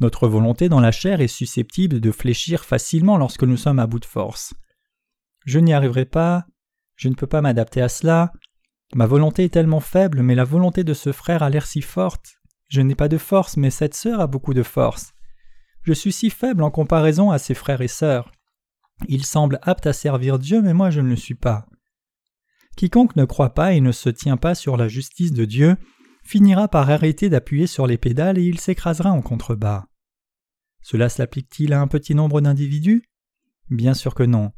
Notre 0.00 0.28
volonté 0.28 0.68
dans 0.68 0.80
la 0.80 0.92
chair 0.92 1.20
est 1.20 1.28
susceptible 1.28 2.00
de 2.00 2.10
fléchir 2.10 2.64
facilement 2.64 3.16
lorsque 3.16 3.44
nous 3.44 3.56
sommes 3.56 3.78
à 3.78 3.86
bout 3.86 4.00
de 4.00 4.06
force. 4.06 4.54
Je 5.44 5.58
n'y 5.58 5.72
arriverai 5.72 6.04
pas, 6.04 6.46
je 6.96 7.08
ne 7.08 7.14
peux 7.14 7.26
pas 7.26 7.42
m'adapter 7.42 7.82
à 7.82 7.88
cela, 7.88 8.32
ma 8.94 9.06
volonté 9.06 9.44
est 9.44 9.52
tellement 9.52 9.80
faible, 9.80 10.22
mais 10.22 10.34
la 10.34 10.44
volonté 10.44 10.84
de 10.84 10.94
ce 10.94 11.12
frère 11.12 11.42
a 11.42 11.50
l'air 11.50 11.66
si 11.66 11.82
forte, 11.82 12.40
je 12.68 12.80
n'ai 12.80 12.94
pas 12.94 13.08
de 13.08 13.18
force, 13.18 13.56
mais 13.56 13.70
cette 13.70 13.94
sœur 13.94 14.20
a 14.20 14.28
beaucoup 14.28 14.54
de 14.54 14.62
force. 14.62 15.12
Je 15.82 15.92
suis 15.92 16.12
si 16.12 16.30
faible 16.30 16.62
en 16.62 16.70
comparaison 16.70 17.30
à 17.30 17.38
ses 17.38 17.54
frères 17.54 17.80
et 17.80 17.88
sœurs. 17.88 18.30
Il 19.08 19.24
semble 19.26 19.58
apte 19.62 19.86
à 19.86 19.92
servir 19.92 20.38
Dieu, 20.38 20.62
mais 20.62 20.74
moi 20.74 20.90
je 20.90 21.00
ne 21.00 21.08
le 21.08 21.16
suis 21.16 21.34
pas. 21.34 21.66
Quiconque 22.76 23.16
ne 23.16 23.24
croit 23.24 23.54
pas 23.54 23.72
et 23.72 23.80
ne 23.80 23.92
se 23.92 24.08
tient 24.08 24.36
pas 24.36 24.54
sur 24.54 24.76
la 24.76 24.88
justice 24.88 25.32
de 25.32 25.44
Dieu 25.44 25.76
finira 26.22 26.68
par 26.68 26.90
arrêter 26.90 27.28
d'appuyer 27.28 27.66
sur 27.66 27.86
les 27.86 27.98
pédales 27.98 28.38
et 28.38 28.44
il 28.44 28.60
s'écrasera 28.60 29.10
en 29.10 29.22
contrebas. 29.22 29.86
Cela 30.82 31.08
s'applique-t-il 31.08 31.72
à 31.72 31.80
un 31.80 31.88
petit 31.88 32.14
nombre 32.14 32.40
d'individus? 32.40 33.02
Bien 33.68 33.94
sûr 33.94 34.14
que 34.14 34.22
non. 34.22 34.52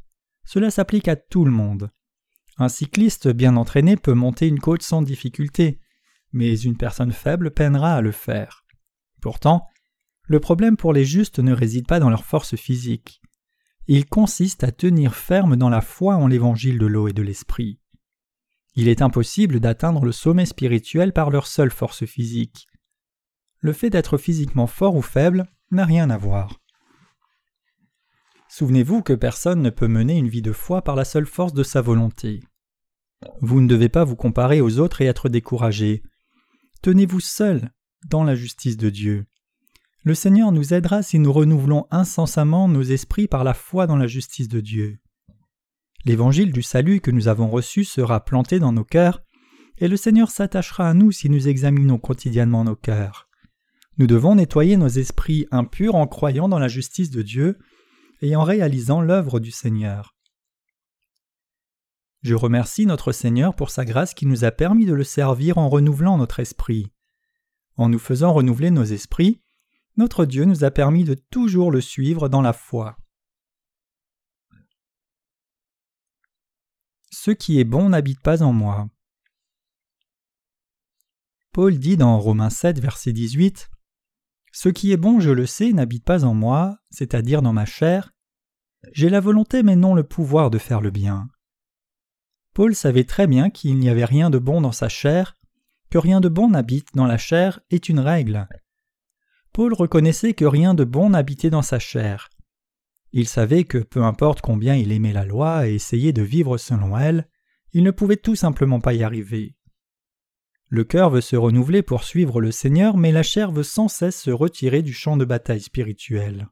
Cela 0.45 0.71
s'applique 0.71 1.09
à 1.09 1.17
tout 1.17 1.45
le 1.45 1.51
monde. 1.51 1.91
Un 2.59 2.69
cycliste 2.69 3.29
bien 3.29 3.57
entraîné 3.57 3.97
peut 3.97 4.15
monter 4.15 4.47
une 4.47 4.61
côte 4.61 4.83
sans 4.83 5.03
difficulté, 5.03 5.81
mais 6.33 6.59
une 6.59 6.77
personne 6.77 7.13
faible 7.13 7.51
peinera 7.51 7.95
à 7.95 8.01
le 8.01 8.13
faire. 8.13 8.65
Pourtant, 9.21 9.67
le 10.25 10.41
problème 10.41 10.77
pour 10.77 10.93
les 10.93 11.05
justes 11.05 11.39
ne 11.39 11.53
réside 11.53 11.87
pas 11.87 12.01
dans 12.01 12.11
leur 12.11 12.25
force 12.25 12.57
physique. 12.57 13.21
Il 13.89 14.07
consiste 14.07 14.65
à 14.65 14.73
tenir 14.73 15.15
ferme 15.15 15.57
dans 15.57 15.69
la 15.69 15.81
foi 15.81 16.15
en 16.17 16.27
l'évangile 16.27 16.79
de 16.79 16.87
l'eau 16.87 17.09
et 17.09 17.13
de 17.13 17.23
l'esprit. 17.23 17.81
Il 18.75 18.89
est 18.89 19.03
impossible 19.03 19.61
d'atteindre 19.61 20.05
le 20.05 20.13
sommet 20.13 20.47
spirituel 20.47 21.13
par 21.13 21.31
leur 21.31 21.47
seule 21.47 21.71
force 21.71 22.07
physique. 22.07 22.67
Le 23.61 23.73
fait 23.73 23.91
d'être 23.91 24.19
physiquement 24.19 24.67
fort 24.67 24.97
ou 24.97 25.03
faible 25.03 25.47
n'a 25.71 25.85
rien 25.85 26.11
à 26.11 26.17
voir. 26.17 26.59
Souvenez-vous 28.49 29.03
que 29.03 29.13
personne 29.13 29.63
ne 29.63 29.71
peut 29.71 29.89
mener 29.89 30.17
une 30.17 30.29
vie 30.29 30.43
de 30.43 30.53
foi 30.53 30.83
par 30.83 30.97
la 30.97 31.05
seule 31.05 31.27
force 31.27 31.55
de 31.55 31.63
sa 31.63 31.81
volonté. 31.81 32.41
Vous 33.41 33.61
ne 33.61 33.69
devez 33.69 33.89
pas 33.89 34.05
vous 34.05 34.17
comparer 34.17 34.61
aux 34.61 34.79
autres 34.79 35.01
et 35.01 35.07
être 35.07 35.29
découragé. 35.29 36.03
Tenez-vous 36.83 37.21
seul 37.21 37.71
dans 38.09 38.25
la 38.25 38.35
justice 38.35 38.77
de 38.77 38.91
Dieu. 38.91 39.27
Le 40.05 40.15
Seigneur 40.15 40.51
nous 40.51 40.75
aidera 40.75 41.03
si 41.03 41.19
nous 41.19 41.33
renouvelons 41.33 41.87
incessamment 41.91 42.69
nos 42.69 42.83
esprits 42.83 43.29
par 43.29 43.45
la 43.45 43.55
foi 43.55 43.87
dans 43.87 43.97
la 43.97 44.09
justice 44.09 44.49
de 44.49 44.61
Dieu. 44.61 44.99
L'évangile 46.05 46.53
du 46.53 46.63
salut 46.63 47.01
que 47.01 47.13
nous 47.13 47.29
avons 47.29 47.49
reçu 47.49 47.85
sera 47.85 48.25
planté 48.25 48.59
dans 48.59 48.73
nos 48.73 48.85
cœurs, 48.85 49.23
et 49.79 49.89
le 49.89 49.97
Seigneur 49.97 50.31
s'attachera 50.31 50.89
à 50.89 50.95
nous 50.95 51.13
si 51.13 51.31
nous 51.31 51.49
examinons 51.49 51.99
quotidiennement 51.99 52.65
nos 52.65 52.77
cœurs. 52.77 53.29
Nous 53.99 54.07
devons 54.07 54.35
nettoyer 54.35 54.77
nos 54.77 54.89
esprits 54.89 55.47
impurs 55.51 55.95
en 55.95 56.07
croyant 56.07 56.49
dans 56.49 56.59
la 56.59 56.69
justice 56.69 57.11
de 57.11 57.23
Dieu 57.23 57.59
et 58.21 58.35
en 58.35 58.43
réalisant 58.43 59.01
l'œuvre 59.01 59.39
du 59.39 59.51
Seigneur. 59.51 60.17
Je 62.23 62.35
remercie 62.35 62.87
notre 62.87 63.13
Seigneur 63.13 63.55
pour 63.55 63.71
sa 63.71 63.85
grâce 63.85 64.15
qui 64.15 64.27
nous 64.27 64.45
a 64.45 64.51
permis 64.51 64.87
de 64.87 64.95
le 64.95 65.05
servir 65.05 65.59
en 65.59 65.69
renouvelant 65.69 66.19
notre 66.19 66.41
esprit. 66.41 66.93
En 67.77 67.89
nous 67.89 67.99
faisant 67.99 68.33
renouveler 68.33 68.71
nos 68.71 68.85
esprits, 68.85 69.41
notre 69.97 70.25
Dieu 70.25 70.45
nous 70.45 70.65
a 70.65 70.71
permis 70.71 71.05
de 71.05 71.15
toujours 71.15 71.71
le 71.71 71.81
suivre 71.81 72.29
dans 72.29 72.43
la 72.43 72.53
foi. 72.53 72.97
Ce 77.25 77.31
qui 77.31 77.61
est 77.61 77.65
bon 77.65 77.91
n'habite 77.91 78.21
pas 78.21 78.43
en 78.43 78.53
moi. 78.53 78.89
Paul 81.53 81.79
dit 81.79 81.97
dans 81.97 82.19
Romains 82.19 82.51
7, 82.51 82.81
verset 82.81 83.13
18 83.13 83.71
Ce 84.51 84.69
qui 84.69 84.91
est 84.91 84.97
bon, 84.97 85.21
je 85.21 85.31
le 85.31 85.47
sais, 85.47 85.73
n'habite 85.73 86.05
pas 86.05 86.25
en 86.25 86.35
moi, 86.35 86.79
c'est-à-dire 86.91 87.41
dans 87.41 87.53
ma 87.53 87.65
chair. 87.65 88.13
J'ai 88.93 89.09
la 89.09 89.21
volonté 89.21 89.63
mais 89.63 89.77
non 89.77 89.95
le 89.95 90.03
pouvoir 90.03 90.51
de 90.51 90.59
faire 90.59 90.81
le 90.81 90.91
bien. 90.91 91.29
Paul 92.55 92.75
savait 92.75 93.05
très 93.05 93.29
bien 93.29 93.51
qu'il 93.51 93.79
n'y 93.79 93.89
avait 93.89 94.05
rien 94.05 94.29
de 94.29 94.39
bon 94.39 94.61
dans 94.61 94.73
sa 94.73 94.89
chair, 94.89 95.37
que 95.91 95.99
rien 95.99 96.21
de 96.21 96.29
bon 96.29 96.49
n'habite 96.49 96.89
dans 96.97 97.07
la 97.07 97.19
chair 97.19 97.61
est 97.71 97.89
une 97.89 98.01
règle. 98.01 98.49
Paul 99.53 99.75
reconnaissait 99.75 100.35
que 100.35 100.45
rien 100.45 100.75
de 100.75 100.83
bon 100.83 101.11
n'habitait 101.11 101.51
dans 101.51 101.63
sa 101.63 101.79
chair. 101.79 102.31
Il 103.13 103.29
savait 103.29 103.65
que 103.65 103.79
peu 103.79 104.03
importe 104.03 104.41
combien 104.41 104.75
il 104.75 104.91
aimait 104.91 105.13
la 105.13 105.27
loi 105.27 105.69
et 105.69 105.75
essayait 105.75 106.15
de 106.15 106.23
vivre 106.23 106.57
selon 106.57 106.97
elle, 106.97 107.29
il 107.73 107.83
ne 107.83 107.91
pouvait 107.91 108.17
tout 108.17 108.37
simplement 108.37 108.81
pas 108.81 108.95
y 108.95 109.03
arriver. 109.03 109.55
Le 110.69 110.85
cœur 110.85 111.11
veut 111.11 111.21
se 111.21 111.37
renouveler 111.37 111.83
pour 111.83 112.05
suivre 112.05 112.41
le 112.41 112.51
Seigneur, 112.51 112.97
mais 112.97 113.13
la 113.13 113.23
chair 113.23 113.53
veut 113.53 113.63
sans 113.63 113.89
cesse 113.89 114.19
se 114.19 114.31
retirer 114.31 114.81
du 114.81 114.95
champ 114.95 115.19
de 115.19 115.27
bataille 115.27 115.61
spirituel. 115.61 116.49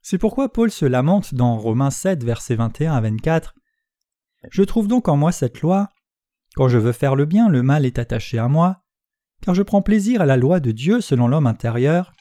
C'est 0.00 0.18
pourquoi 0.18 0.52
Paul 0.52 0.70
se 0.70 0.84
lamente 0.84 1.34
dans 1.34 1.56
Romains 1.56 1.90
7, 1.90 2.22
versets 2.22 2.54
21 2.54 2.92
à 2.92 3.00
24. 3.00 3.54
Je 4.50 4.62
trouve 4.62 4.86
donc 4.86 5.08
en 5.08 5.16
moi 5.16 5.32
cette 5.32 5.60
loi. 5.62 5.88
Quand 6.54 6.68
je 6.68 6.78
veux 6.78 6.92
faire 6.92 7.16
le 7.16 7.24
bien, 7.24 7.48
le 7.48 7.62
mal 7.62 7.84
est 7.84 7.98
attaché 7.98 8.38
à 8.38 8.46
moi, 8.46 8.84
car 9.42 9.54
je 9.54 9.62
prends 9.62 9.82
plaisir 9.82 10.20
à 10.20 10.26
la 10.26 10.36
loi 10.36 10.60
de 10.60 10.70
Dieu 10.70 11.00
selon 11.00 11.26
l'homme 11.26 11.48
intérieur, 11.48 12.12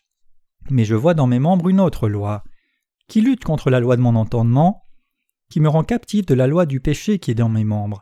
mais 0.71 0.85
je 0.85 0.95
vois 0.95 1.13
dans 1.13 1.27
mes 1.27 1.39
membres 1.39 1.69
une 1.69 1.79
autre 1.79 2.09
loi, 2.09 2.43
qui 3.13 3.21
lutte 3.21 3.43
contre 3.43 3.69
la 3.69 3.79
loi 3.79 3.95
de 3.95 4.01
mon 4.01 4.15
entendement, 4.15 4.87
qui 5.51 5.59
me 5.59 5.69
rend 5.69 5.83
captif 5.83 6.25
de 6.25 6.33
la 6.33 6.47
loi 6.47 6.65
du 6.65 6.79
péché 6.79 7.19
qui 7.19 7.29
est 7.29 7.35
dans 7.35 7.47
mes 7.47 7.63
membres. 7.63 8.01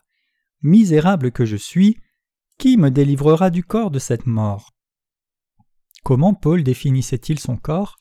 Misérable 0.61 1.33
que 1.33 1.43
je 1.43 1.57
suis, 1.57 1.97
qui 2.57 2.77
me 2.77 2.89
délivrera 2.89 3.49
du 3.49 3.61
corps 3.61 3.91
de 3.91 3.99
cette 3.99 4.25
mort? 4.25 4.73
Comment 6.05 6.33
Paul 6.33 6.63
définissait-il 6.63 7.39
son 7.39 7.57
corps? 7.57 7.97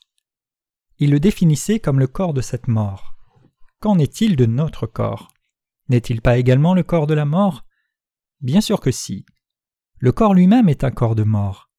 Il 0.99 1.11
le 1.11 1.19
définissait 1.19 1.81
comme 1.81 1.99
le 1.99 2.07
corps 2.07 2.33
de 2.33 2.39
cette 2.39 2.69
mort. 2.69 3.13
Qu'en 3.81 3.99
est-il 3.99 4.37
de 4.37 4.45
notre 4.45 4.87
corps? 4.87 5.33
N'est-il 5.89 6.21
pas 6.21 6.37
également 6.37 6.73
le 6.73 6.83
corps 6.83 7.07
de 7.07 7.13
la 7.13 7.25
mort? 7.25 7.65
Bien 8.39 8.61
sûr 8.61 8.79
que 8.79 8.91
si. 8.91 9.25
Le 9.97 10.13
corps 10.13 10.33
lui-même 10.33 10.69
est 10.69 10.85
un 10.85 10.91
corps 10.91 11.15
de 11.15 11.23
mort. 11.23 11.69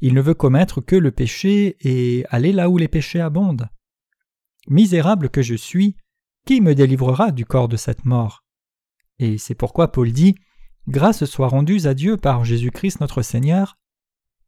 Il 0.00 0.14
ne 0.14 0.20
veut 0.20 0.34
commettre 0.34 0.80
que 0.80 0.94
le 0.94 1.10
péché 1.10 1.76
et 1.80 2.24
aller 2.28 2.52
là 2.52 2.70
où 2.70 2.78
les 2.78 2.86
péchés 2.86 3.20
abondent. 3.20 3.68
Misérable 4.68 5.30
que 5.30 5.42
je 5.42 5.54
suis, 5.54 5.96
qui 6.44 6.60
me 6.60 6.74
délivrera 6.74 7.30
du 7.30 7.46
corps 7.46 7.68
de 7.68 7.76
cette 7.76 8.04
mort? 8.04 8.44
Et 9.18 9.38
c'est 9.38 9.54
pourquoi 9.54 9.92
Paul 9.92 10.12
dit 10.12 10.34
Grâce 10.88 11.24
soit 11.24 11.48
rendue 11.48 11.86
à 11.86 11.94
Dieu 11.94 12.16
par 12.16 12.44
Jésus-Christ 12.44 13.00
notre 13.00 13.22
Seigneur. 13.22 13.78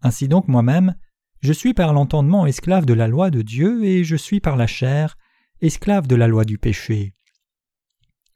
Ainsi 0.03 0.29
donc 0.29 0.49
moi-même, 0.49 0.97
je 1.41 1.53
suis 1.53 1.75
par 1.75 1.93
l'entendement 1.93 2.47
esclave 2.47 2.85
de 2.85 2.95
la 2.95 3.07
loi 3.07 3.31
de 3.31 3.43
Dieu 3.43 3.85
et 3.85 4.03
je 4.03 4.17
suis 4.17 4.41
par 4.41 4.57
la 4.57 4.67
chair 4.67 5.17
esclave 5.61 6.07
de 6.07 6.17
la 6.17 6.29
loi 6.29 6.45
du 6.45 6.59
péché. 6.59 7.15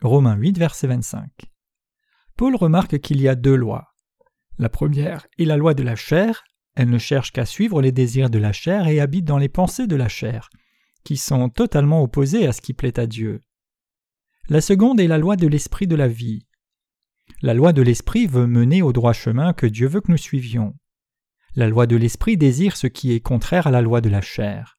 Romains 0.01 0.37
8, 0.37 0.59
verset 0.59 0.89
25. 0.89 1.31
Paul 2.37 2.57
remarque 2.57 2.99
qu'il 2.99 3.21
y 3.21 3.29
a 3.29 3.35
deux 3.35 3.55
lois. 3.55 3.95
La 4.59 4.69
première 4.69 5.27
est 5.39 5.45
la 5.45 5.57
loi 5.57 5.75
de 5.75 5.83
la 5.83 5.97
chair, 5.97 6.45
elle 6.75 6.91
ne 6.91 6.99
cherche 6.99 7.33
qu'à 7.33 7.47
suivre 7.47 7.83
les 7.83 7.93
désirs 7.93 8.31
de 8.31 8.39
la 8.39 8.53
chair 8.53 8.89
et 8.89 9.01
habite 9.01 9.25
dans 9.25 9.39
les 9.39 9.49
pensées 9.49 9.87
de 9.87 9.97
la 9.97 10.09
chair 10.09 10.49
qui 11.05 11.17
sont 11.17 11.49
totalement 11.49 12.03
opposés 12.03 12.47
à 12.47 12.53
ce 12.53 12.61
qui 12.61 12.75
plaît 12.75 12.99
à 12.99 13.07
Dieu. 13.07 13.41
La 14.49 14.61
seconde 14.61 15.01
est 15.01 15.07
la 15.07 15.19
loi 15.19 15.37
de 15.37 15.47
l'esprit 15.47 15.87
de 15.87 15.97
la 15.97 16.09
vie. 16.09 16.47
La 17.43 17.55
loi 17.55 17.73
de 17.73 17.83
l'esprit 17.83 18.27
veut 18.27 18.47
mener 18.47 18.83
au 18.83 18.93
droit 18.93 19.13
chemin 19.13 19.53
que 19.53 19.67
Dieu 19.67 19.87
veut 19.87 20.01
que 20.01 20.11
nous 20.11 20.19
suivions. 20.19 20.75
La 21.55 21.69
loi 21.69 21.87
de 21.87 21.97
l'esprit 21.97 22.37
désire 22.37 22.77
ce 22.77 22.87
qui 22.87 23.13
est 23.13 23.21
contraire 23.21 23.67
à 23.67 23.71
la 23.71 23.83
loi 23.83 24.01
de 24.01 24.09
la 24.09 24.21
chair. 24.21 24.79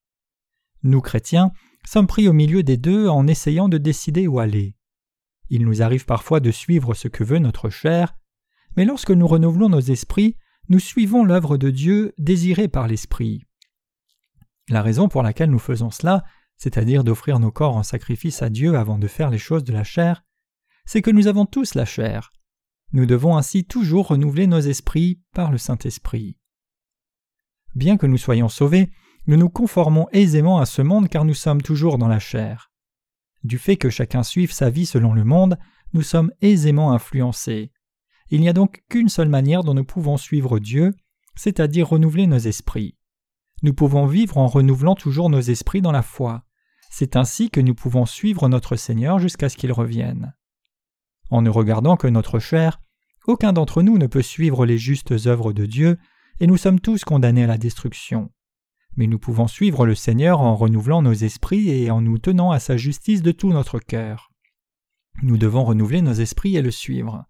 Nous, 0.83 1.01
chrétiens, 1.01 1.51
sommes 1.85 2.07
pris 2.07 2.27
au 2.27 2.33
milieu 2.33 2.63
des 2.63 2.77
deux 2.77 3.07
en 3.07 3.27
essayant 3.27 3.69
de 3.69 3.77
décider 3.77 4.27
où 4.27 4.39
aller. 4.39 4.75
Il 5.49 5.65
nous 5.65 5.81
arrive 5.81 6.05
parfois 6.05 6.39
de 6.39 6.51
suivre 6.51 6.93
ce 6.93 7.07
que 7.07 7.23
veut 7.23 7.39
notre 7.39 7.69
chair, 7.69 8.15
mais 8.75 8.85
lorsque 8.85 9.11
nous 9.11 9.27
renouvelons 9.27 9.69
nos 9.69 9.79
esprits, 9.79 10.35
nous 10.69 10.79
suivons 10.79 11.23
l'œuvre 11.23 11.57
de 11.57 11.69
Dieu 11.69 12.13
désirée 12.17 12.67
par 12.67 12.87
l'Esprit. 12.87 13.45
La 14.69 14.81
raison 14.81 15.07
pour 15.09 15.23
laquelle 15.23 15.49
nous 15.49 15.59
faisons 15.59 15.91
cela, 15.91 16.23
c'est-à-dire 16.57 17.03
d'offrir 17.03 17.39
nos 17.39 17.51
corps 17.51 17.75
en 17.75 17.83
sacrifice 17.83 18.41
à 18.41 18.49
Dieu 18.49 18.77
avant 18.77 18.97
de 18.97 19.07
faire 19.07 19.29
les 19.29 19.37
choses 19.37 19.63
de 19.63 19.73
la 19.73 19.83
chair, 19.83 20.23
c'est 20.85 21.01
que 21.01 21.11
nous 21.11 21.27
avons 21.27 21.45
tous 21.45 21.75
la 21.75 21.85
chair. 21.85 22.31
Nous 22.91 23.05
devons 23.05 23.37
ainsi 23.37 23.65
toujours 23.65 24.07
renouveler 24.07 24.47
nos 24.47 24.59
esprits 24.59 25.21
par 25.33 25.51
le 25.51 25.57
Saint-Esprit. 25.57 26.37
Bien 27.75 27.97
que 27.97 28.05
nous 28.05 28.17
soyons 28.17 28.49
sauvés, 28.49 28.91
nous 29.25 29.37
nous 29.37 29.49
conformons 29.49 30.07
aisément 30.11 30.59
à 30.59 30.65
ce 30.65 30.81
monde 30.81 31.09
car 31.09 31.25
nous 31.25 31.33
sommes 31.33 31.61
toujours 31.61 31.97
dans 31.97 32.07
la 32.07 32.19
chair. 32.19 32.71
Du 33.43 33.57
fait 33.57 33.77
que 33.77 33.89
chacun 33.89 34.23
suive 34.23 34.51
sa 34.51 34.69
vie 34.69 34.85
selon 34.85 35.13
le 35.13 35.23
monde, 35.23 35.57
nous 35.93 36.01
sommes 36.01 36.31
aisément 36.41 36.91
influencés. 36.91 37.71
Il 38.29 38.41
n'y 38.41 38.49
a 38.49 38.53
donc 38.53 38.83
qu'une 38.89 39.09
seule 39.09 39.29
manière 39.29 39.63
dont 39.63 39.73
nous 39.73 39.83
pouvons 39.83 40.17
suivre 40.17 40.59
Dieu, 40.59 40.93
c'est-à-dire 41.35 41.89
renouveler 41.89 42.27
nos 42.27 42.37
esprits. 42.37 42.95
Nous 43.63 43.73
pouvons 43.73 44.05
vivre 44.05 44.37
en 44.37 44.47
renouvelant 44.47 44.93
toujours 44.93 45.29
nos 45.29 45.39
esprits 45.39 45.81
dans 45.81 45.93
la 45.93 46.01
foi. 46.01 46.43
C'est 46.91 47.15
ainsi 47.15 47.49
que 47.49 47.61
nous 47.61 47.73
pouvons 47.73 48.05
suivre 48.05 48.49
notre 48.49 48.75
Seigneur 48.75 49.19
jusqu'à 49.19 49.47
ce 49.47 49.55
qu'il 49.55 49.71
revienne. 49.71 50.35
En 51.29 51.41
ne 51.41 51.49
regardant 51.49 51.95
que 51.95 52.07
notre 52.07 52.39
chair, 52.39 52.81
aucun 53.25 53.53
d'entre 53.53 53.81
nous 53.81 53.97
ne 53.97 54.05
peut 54.05 54.21
suivre 54.21 54.65
les 54.65 54.77
justes 54.77 55.13
œuvres 55.25 55.53
de 55.53 55.65
Dieu, 55.65 55.97
et 56.41 56.47
nous 56.47 56.57
sommes 56.57 56.81
tous 56.81 57.05
condamnés 57.05 57.45
à 57.45 57.47
la 57.47 57.57
destruction. 57.57 58.31
Mais 58.97 59.07
nous 59.07 59.17
pouvons 59.17 59.47
suivre 59.47 59.85
le 59.85 59.95
Seigneur 59.95 60.41
en 60.41 60.57
renouvelant 60.57 61.01
nos 61.01 61.13
esprits 61.13 61.69
et 61.69 61.89
en 61.89 62.01
nous 62.01 62.17
tenant 62.17 62.51
à 62.51 62.59
sa 62.59 62.75
justice 62.75 63.21
de 63.21 63.31
tout 63.31 63.53
notre 63.53 63.79
cœur. 63.79 64.29
Nous 65.21 65.37
devons 65.37 65.63
renouveler 65.63 66.01
nos 66.01 66.13
esprits 66.13 66.57
et 66.57 66.61
le 66.61 66.69
suivre. 66.69 67.25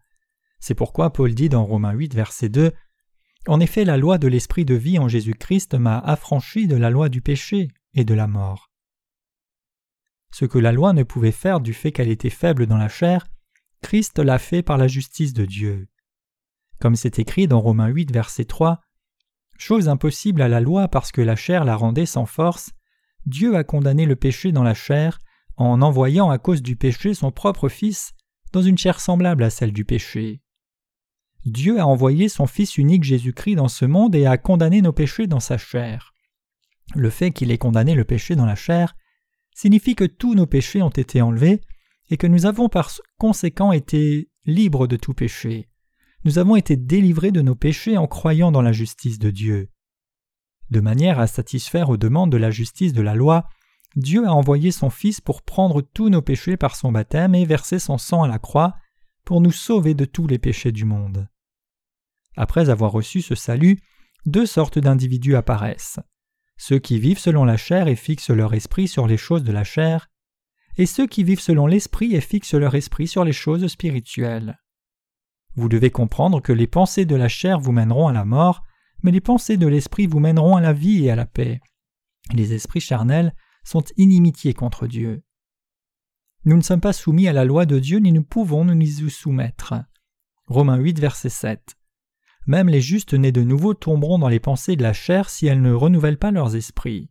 C'est 0.59 0.73
pourquoi 0.73 1.13
Paul 1.13 1.35
dit 1.35 1.49
dans 1.49 1.63
Romains 1.63 1.93
8, 1.93 2.15
verset 2.15 2.49
2 2.49 2.71
en 3.47 3.59
effet, 3.59 3.83
la 3.83 3.97
loi 3.97 4.17
de 4.17 4.27
l'esprit 4.27 4.65
de 4.65 4.75
vie 4.75 4.99
en 4.99 5.07
Jésus-Christ 5.07 5.75
m'a 5.75 5.99
affranchi 5.99 6.67
de 6.67 6.75
la 6.75 6.89
loi 6.89 7.09
du 7.09 7.21
péché 7.21 7.69
et 7.93 8.05
de 8.05 8.13
la 8.13 8.27
mort. 8.27 8.71
Ce 10.31 10.45
que 10.45 10.57
la 10.57 10.71
loi 10.71 10.93
ne 10.93 11.03
pouvait 11.03 11.31
faire 11.31 11.59
du 11.59 11.73
fait 11.73 11.91
qu'elle 11.91 12.09
était 12.09 12.29
faible 12.29 12.65
dans 12.65 12.77
la 12.77 12.89
chair, 12.89 13.27
Christ 13.81 14.17
l'a 14.19 14.39
fait 14.39 14.63
par 14.63 14.77
la 14.77 14.87
justice 14.87 15.33
de 15.33 15.45
Dieu. 15.45 15.87
Comme 16.79 16.95
c'est 16.95 17.19
écrit 17.19 17.47
dans 17.47 17.59
Romains 17.59 17.87
8, 17.87 18.11
verset 18.11 18.45
3, 18.45 18.81
Chose 19.57 19.87
impossible 19.87 20.41
à 20.41 20.47
la 20.47 20.59
loi 20.59 20.87
parce 20.87 21.11
que 21.11 21.21
la 21.21 21.35
chair 21.35 21.65
la 21.65 21.75
rendait 21.75 22.05
sans 22.05 22.25
force, 22.25 22.71
Dieu 23.25 23.55
a 23.55 23.63
condamné 23.63 24.05
le 24.05 24.15
péché 24.15 24.51
dans 24.51 24.63
la 24.63 24.73
chair 24.73 25.19
en 25.55 25.81
envoyant 25.81 26.29
à 26.29 26.37
cause 26.39 26.61
du 26.61 26.75
péché 26.75 27.13
son 27.13 27.31
propre 27.31 27.69
Fils 27.69 28.13
dans 28.51 28.61
une 28.61 28.77
chair 28.77 28.99
semblable 28.99 29.43
à 29.43 29.49
celle 29.49 29.71
du 29.71 29.85
péché. 29.85 30.42
Dieu 31.45 31.79
a 31.79 31.85
envoyé 31.85 32.29
son 32.29 32.47
Fils 32.47 32.77
unique 32.77 33.03
Jésus-Christ 33.03 33.55
dans 33.55 33.67
ce 33.67 33.85
monde 33.85 34.15
et 34.15 34.25
a 34.25 34.37
condamné 34.37 34.81
nos 34.81 34.93
péchés 34.93 35.27
dans 35.27 35.41
sa 35.41 35.57
chair. 35.57 36.13
Le 36.95 37.09
fait 37.09 37.31
qu'il 37.31 37.51
ait 37.51 37.57
condamné 37.57 37.95
le 37.95 38.05
péché 38.05 38.35
dans 38.35 38.45
la 38.45 38.55
chair 38.55 38.95
signifie 39.53 39.95
que 39.95 40.05
tous 40.05 40.35
nos 40.35 40.45
péchés 40.45 40.81
ont 40.81 40.89
été 40.89 41.21
enlevés 41.21 41.61
et 42.09 42.17
que 42.17 42.27
nous 42.27 42.45
avons 42.45 42.69
par 42.69 42.91
conséquent 43.17 43.71
été 43.71 44.29
libres 44.45 44.87
de 44.87 44.95
tout 44.95 45.13
péché. 45.13 45.69
Nous 46.23 46.37
avons 46.37 46.55
été 46.55 46.77
délivrés 46.77 47.31
de 47.31 47.41
nos 47.41 47.55
péchés 47.55 47.97
en 47.97 48.07
croyant 48.07 48.51
dans 48.51 48.61
la 48.61 48.71
justice 48.71 49.19
de 49.19 49.29
Dieu. 49.29 49.69
De 50.69 50.79
manière 50.79 51.19
à 51.19 51.27
satisfaire 51.27 51.89
aux 51.89 51.97
demandes 51.97 52.31
de 52.31 52.37
la 52.37 52.51
justice 52.51 52.93
de 52.93 53.01
la 53.01 53.15
loi, 53.15 53.47
Dieu 53.95 54.25
a 54.25 54.33
envoyé 54.33 54.71
son 54.71 54.89
Fils 54.89 55.21
pour 55.21 55.43
prendre 55.43 55.81
tous 55.81 56.09
nos 56.09 56.21
péchés 56.21 56.57
par 56.57 56.75
son 56.75 56.91
baptême 56.91 57.35
et 57.35 57.45
verser 57.45 57.79
son 57.79 57.97
sang 57.97 58.23
à 58.23 58.27
la 58.27 58.39
croix 58.39 58.75
pour 59.25 59.41
nous 59.41 59.51
sauver 59.51 59.93
de 59.93 60.05
tous 60.05 60.27
les 60.27 60.39
péchés 60.39 60.71
du 60.71 60.85
monde. 60.85 61.27
Après 62.35 62.69
avoir 62.69 62.91
reçu 62.91 63.21
ce 63.21 63.35
salut, 63.35 63.79
deux 64.25 64.45
sortes 64.45 64.79
d'individus 64.79 65.35
apparaissent. 65.35 65.99
Ceux 66.57 66.79
qui 66.79 66.99
vivent 66.99 67.19
selon 67.19 67.43
la 67.43 67.57
chair 67.57 67.87
et 67.87 67.95
fixent 67.95 68.29
leur 68.29 68.53
esprit 68.53 68.87
sur 68.87 69.07
les 69.07 69.17
choses 69.17 69.43
de 69.43 69.51
la 69.51 69.63
chair, 69.63 70.09
et 70.77 70.85
ceux 70.85 71.07
qui 71.07 71.23
vivent 71.23 71.39
selon 71.39 71.67
l'esprit 71.67 72.15
et 72.15 72.21
fixent 72.21 72.53
leur 72.55 72.75
esprit 72.75 73.07
sur 73.07 73.23
les 73.23 73.33
choses 73.33 73.67
spirituelles. 73.67 74.59
Vous 75.55 75.69
devez 75.69 75.91
comprendre 75.91 76.41
que 76.41 76.53
les 76.53 76.67
pensées 76.67 77.05
de 77.05 77.15
la 77.15 77.27
chair 77.27 77.59
vous 77.59 77.71
mèneront 77.71 78.07
à 78.07 78.13
la 78.13 78.25
mort, 78.25 78.63
mais 79.03 79.11
les 79.11 79.21
pensées 79.21 79.57
de 79.57 79.67
l'esprit 79.67 80.07
vous 80.07 80.19
mèneront 80.19 80.55
à 80.55 80.61
la 80.61 80.73
vie 80.73 81.05
et 81.05 81.11
à 81.11 81.15
la 81.15 81.25
paix. 81.25 81.59
Les 82.31 82.53
esprits 82.53 82.79
charnels 82.79 83.35
sont 83.63 83.83
inimitiés 83.97 84.53
contre 84.53 84.87
Dieu. 84.87 85.23
Nous 86.45 86.57
ne 86.57 86.61
sommes 86.61 86.81
pas 86.81 86.93
soumis 86.93 87.27
à 87.27 87.33
la 87.33 87.45
loi 87.45 87.65
de 87.65 87.79
Dieu 87.79 87.99
ni 87.99 88.11
nous 88.11 88.23
pouvons 88.23 88.65
nous 88.65 88.81
y 88.81 89.09
soumettre. 89.09 89.75
Romains 90.47 90.77
8, 90.77 90.99
verset 90.99 91.29
7. 91.29 91.77
Même 92.45 92.67
les 92.67 92.81
justes 92.81 93.13
nés 93.13 93.31
de 93.31 93.41
nouveau 93.41 93.73
tomberont 93.73 94.19
dans 94.19 94.27
les 94.27 94.39
pensées 94.39 94.75
de 94.75 94.83
la 94.83 94.93
chair 94.93 95.29
si 95.29 95.47
elles 95.47 95.61
ne 95.61 95.73
renouvellent 95.73 96.17
pas 96.17 96.31
leurs 96.31 96.55
esprits. 96.55 97.09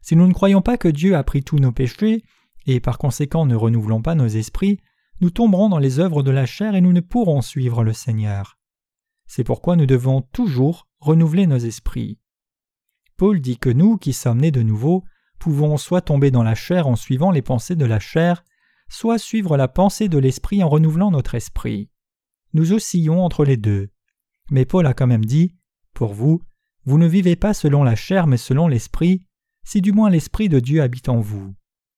Si 0.00 0.16
nous 0.16 0.26
ne 0.26 0.32
croyons 0.32 0.62
pas 0.62 0.78
que 0.78 0.88
Dieu 0.88 1.14
a 1.14 1.22
pris 1.22 1.42
tous 1.42 1.58
nos 1.58 1.72
péchés, 1.72 2.22
et 2.66 2.80
par 2.80 2.98
conséquent 2.98 3.46
ne 3.46 3.54
renouvelons 3.54 4.02
pas 4.02 4.14
nos 4.14 4.26
esprits, 4.26 4.80
nous 5.20 5.30
tomberons 5.30 5.68
dans 5.68 5.78
les 5.78 6.00
œuvres 6.00 6.22
de 6.22 6.30
la 6.30 6.46
chair 6.46 6.74
et 6.74 6.80
nous 6.80 6.92
ne 6.92 7.00
pourrons 7.00 7.42
suivre 7.42 7.84
le 7.84 7.92
Seigneur. 7.92 8.58
C'est 9.26 9.44
pourquoi 9.44 9.76
nous 9.76 9.86
devons 9.86 10.22
toujours 10.22 10.88
renouveler 10.98 11.46
nos 11.46 11.58
esprits. 11.58 12.18
Paul 13.16 13.40
dit 13.40 13.58
que 13.58 13.70
nous, 13.70 13.98
qui 13.98 14.12
sommes 14.12 14.40
nés 14.40 14.50
de 14.50 14.62
nouveau, 14.62 15.04
pouvons 15.38 15.76
soit 15.76 16.00
tomber 16.00 16.30
dans 16.32 16.42
la 16.42 16.56
chair 16.56 16.88
en 16.88 16.96
suivant 16.96 17.30
les 17.30 17.42
pensées 17.42 17.76
de 17.76 17.84
la 17.84 18.00
chair, 18.00 18.42
soit 18.88 19.18
suivre 19.18 19.56
la 19.56 19.68
pensée 19.68 20.08
de 20.08 20.18
l'esprit 20.18 20.62
en 20.64 20.68
renouvelant 20.68 21.12
notre 21.12 21.36
esprit. 21.36 21.88
Nous 22.52 22.72
oscillons 22.72 23.24
entre 23.24 23.44
les 23.44 23.56
deux. 23.56 23.91
Mais 24.52 24.66
Paul 24.66 24.86
a 24.86 24.92
quand 24.92 25.06
même 25.06 25.24
dit 25.24 25.56
Pour 25.94 26.12
vous, 26.12 26.42
vous 26.84 26.98
ne 26.98 27.08
vivez 27.08 27.36
pas 27.36 27.54
selon 27.54 27.82
la 27.82 27.96
chair 27.96 28.26
mais 28.26 28.36
selon 28.36 28.68
l'esprit, 28.68 29.26
si 29.64 29.80
du 29.80 29.92
moins 29.92 30.10
l'esprit 30.10 30.50
de 30.50 30.60
Dieu 30.60 30.82
habite 30.82 31.08
en 31.08 31.20
vous. 31.20 31.54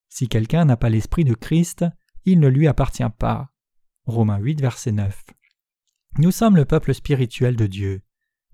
Si 0.09 0.29
quelqu'un 0.29 0.65
n'a 0.65 0.77
pas 0.77 0.89
l'esprit 0.89 1.25
de 1.25 1.35
Christ, 1.35 1.85
il 2.25 2.39
ne 2.39 2.47
lui 2.47 2.69
appartient 2.69 3.03
pas. 3.19 3.51
Romains 4.07 4.39
8, 4.39 4.61
verset 4.61 4.93
9. 4.93 5.25
Nous 6.19 6.31
sommes 6.31 6.55
le 6.55 6.65
peuple 6.65 6.95
spirituel 6.95 7.57
de 7.57 7.67
Dieu. 7.67 8.03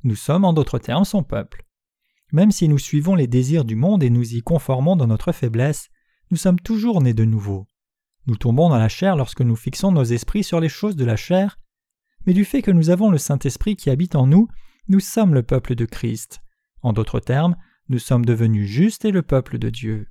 Nous 0.03 0.17
sommes 0.17 0.47
en 0.47 0.55
d'autres 0.55 0.79
termes 0.79 1.05
son 1.05 1.23
peuple. 1.23 1.67
Même 2.33 2.53
si 2.53 2.69
nous 2.69 2.79
suivons 2.79 3.15
les 3.15 3.27
désirs 3.27 3.67
du 3.67 3.77
monde 3.77 4.03
et 4.03 4.09
nous 4.09 4.35
y 4.35 4.41
conformons 4.41 4.97
dans 4.97 5.09
notre 5.09 5.33
faiblesse, 5.33 5.91
nous 6.31 6.39
sommes 6.39 6.61
toujours 6.61 7.03
nés 7.03 7.13
de 7.13 7.27
nouveau. 7.27 7.67
Nous 8.27 8.37
tombons 8.37 8.71
dans 8.71 8.79
la 8.79 8.89
chair 8.89 9.15
lorsque 9.15 9.43
nous 9.43 9.57
fixons 9.57 9.93
nos 9.93 10.05
esprits 10.05 10.45
sur 10.45 10.59
les 10.59 10.71
choses 10.71 10.97
de 10.97 11.05
la 11.05 11.17
chair, 11.17 11.59
mais 12.27 12.33
du 12.33 12.45
fait 12.45 12.63
que 12.63 12.71
nous 12.71 12.91
avons 12.91 13.11
le 13.11 13.19
Saint-Esprit 13.19 13.77
qui 13.77 13.91
habite 13.91 14.15
en 14.15 14.27
nous, 14.27 14.49
nous 14.89 15.01
sommes 15.01 15.35
le 15.35 15.43
peuple 15.43 15.75
de 15.75 15.85
Christ. 15.85 16.41
En 16.83 16.93
d'autres 16.93 17.21
termes, 17.21 17.57
nous 17.89 17.99
sommes 17.99 18.25
devenus 18.25 18.69
justes 18.69 19.05
et 19.05 19.11
le 19.11 19.23
peuple 19.23 19.59
de 19.59 19.71
Dieu. 19.71 20.07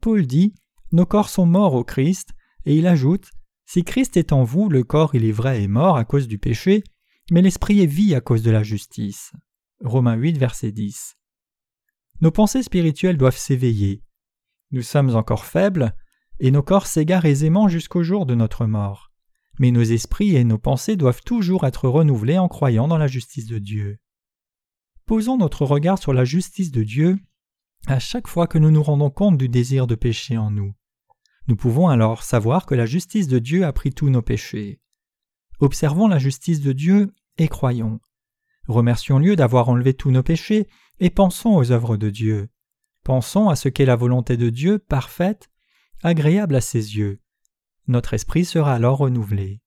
Paul 0.00 0.26
dit 0.26 0.54
Nos 0.92 1.06
corps 1.06 1.28
sont 1.28 1.46
morts 1.46 1.74
au 1.74 1.84
Christ, 1.84 2.30
et 2.64 2.76
il 2.76 2.86
ajoute 2.86 3.30
Si 3.66 3.84
Christ 3.84 4.16
est 4.16 4.32
en 4.32 4.44
vous, 4.44 4.68
le 4.68 4.84
corps 4.84 5.14
il 5.14 5.24
est 5.24 5.32
vrai 5.32 5.62
est 5.62 5.68
mort 5.68 5.96
à 5.96 6.04
cause 6.04 6.28
du 6.28 6.38
péché, 6.38 6.84
mais 7.30 7.42
l'esprit 7.42 7.80
est 7.80 7.86
vie 7.86 8.14
à 8.14 8.20
cause 8.20 8.42
de 8.42 8.50
la 8.50 8.62
justice. 8.62 9.32
Romains 9.84 10.16
8, 10.16 10.38
verset 10.38 10.72
10. 10.72 11.16
Nos 12.20 12.30
pensées 12.30 12.62
spirituelles 12.62 13.16
doivent 13.16 13.36
s'éveiller. 13.36 14.02
Nous 14.70 14.82
sommes 14.82 15.14
encore 15.14 15.44
faibles, 15.44 15.94
et 16.40 16.50
nos 16.50 16.62
corps 16.62 16.86
s'égarent 16.86 17.26
aisément 17.26 17.68
jusqu'au 17.68 18.02
jour 18.02 18.26
de 18.26 18.34
notre 18.34 18.66
mort. 18.66 19.07
Mais 19.58 19.70
nos 19.70 19.82
esprits 19.82 20.36
et 20.36 20.44
nos 20.44 20.58
pensées 20.58 20.96
doivent 20.96 21.22
toujours 21.22 21.66
être 21.66 21.88
renouvelés 21.88 22.38
en 22.38 22.48
croyant 22.48 22.88
dans 22.88 22.98
la 22.98 23.08
justice 23.08 23.46
de 23.46 23.58
Dieu. 23.58 23.98
Posons 25.06 25.38
notre 25.38 25.64
regard 25.64 25.98
sur 25.98 26.12
la 26.12 26.24
justice 26.24 26.70
de 26.70 26.82
Dieu 26.82 27.18
à 27.86 27.98
chaque 27.98 28.28
fois 28.28 28.46
que 28.46 28.58
nous 28.58 28.70
nous 28.70 28.82
rendons 28.82 29.10
compte 29.10 29.38
du 29.38 29.48
désir 29.48 29.86
de 29.86 29.94
péché 29.94 30.36
en 30.36 30.50
nous. 30.50 30.74
Nous 31.46 31.56
pouvons 31.56 31.88
alors 31.88 32.22
savoir 32.22 32.66
que 32.66 32.74
la 32.74 32.86
justice 32.86 33.26
de 33.26 33.38
Dieu 33.38 33.64
a 33.64 33.72
pris 33.72 33.90
tous 33.90 34.10
nos 34.10 34.20
péchés. 34.20 34.80
Observons 35.60 36.06
la 36.06 36.18
justice 36.18 36.60
de 36.60 36.72
Dieu 36.72 37.14
et 37.38 37.48
croyons. 37.48 38.00
Remercions-le 38.66 39.34
d'avoir 39.34 39.70
enlevé 39.70 39.94
tous 39.94 40.10
nos 40.10 40.22
péchés 40.22 40.68
et 41.00 41.10
pensons 41.10 41.56
aux 41.56 41.72
œuvres 41.72 41.96
de 41.96 42.10
Dieu. 42.10 42.48
Pensons 43.02 43.48
à 43.48 43.56
ce 43.56 43.70
qu'est 43.70 43.86
la 43.86 43.96
volonté 43.96 44.36
de 44.36 44.50
Dieu 44.50 44.78
parfaite, 44.78 45.48
agréable 46.02 46.54
à 46.54 46.60
ses 46.60 46.98
yeux. 46.98 47.20
Notre 47.88 48.12
esprit 48.12 48.44
sera 48.44 48.74
alors 48.74 48.98
renouvelé. 48.98 49.62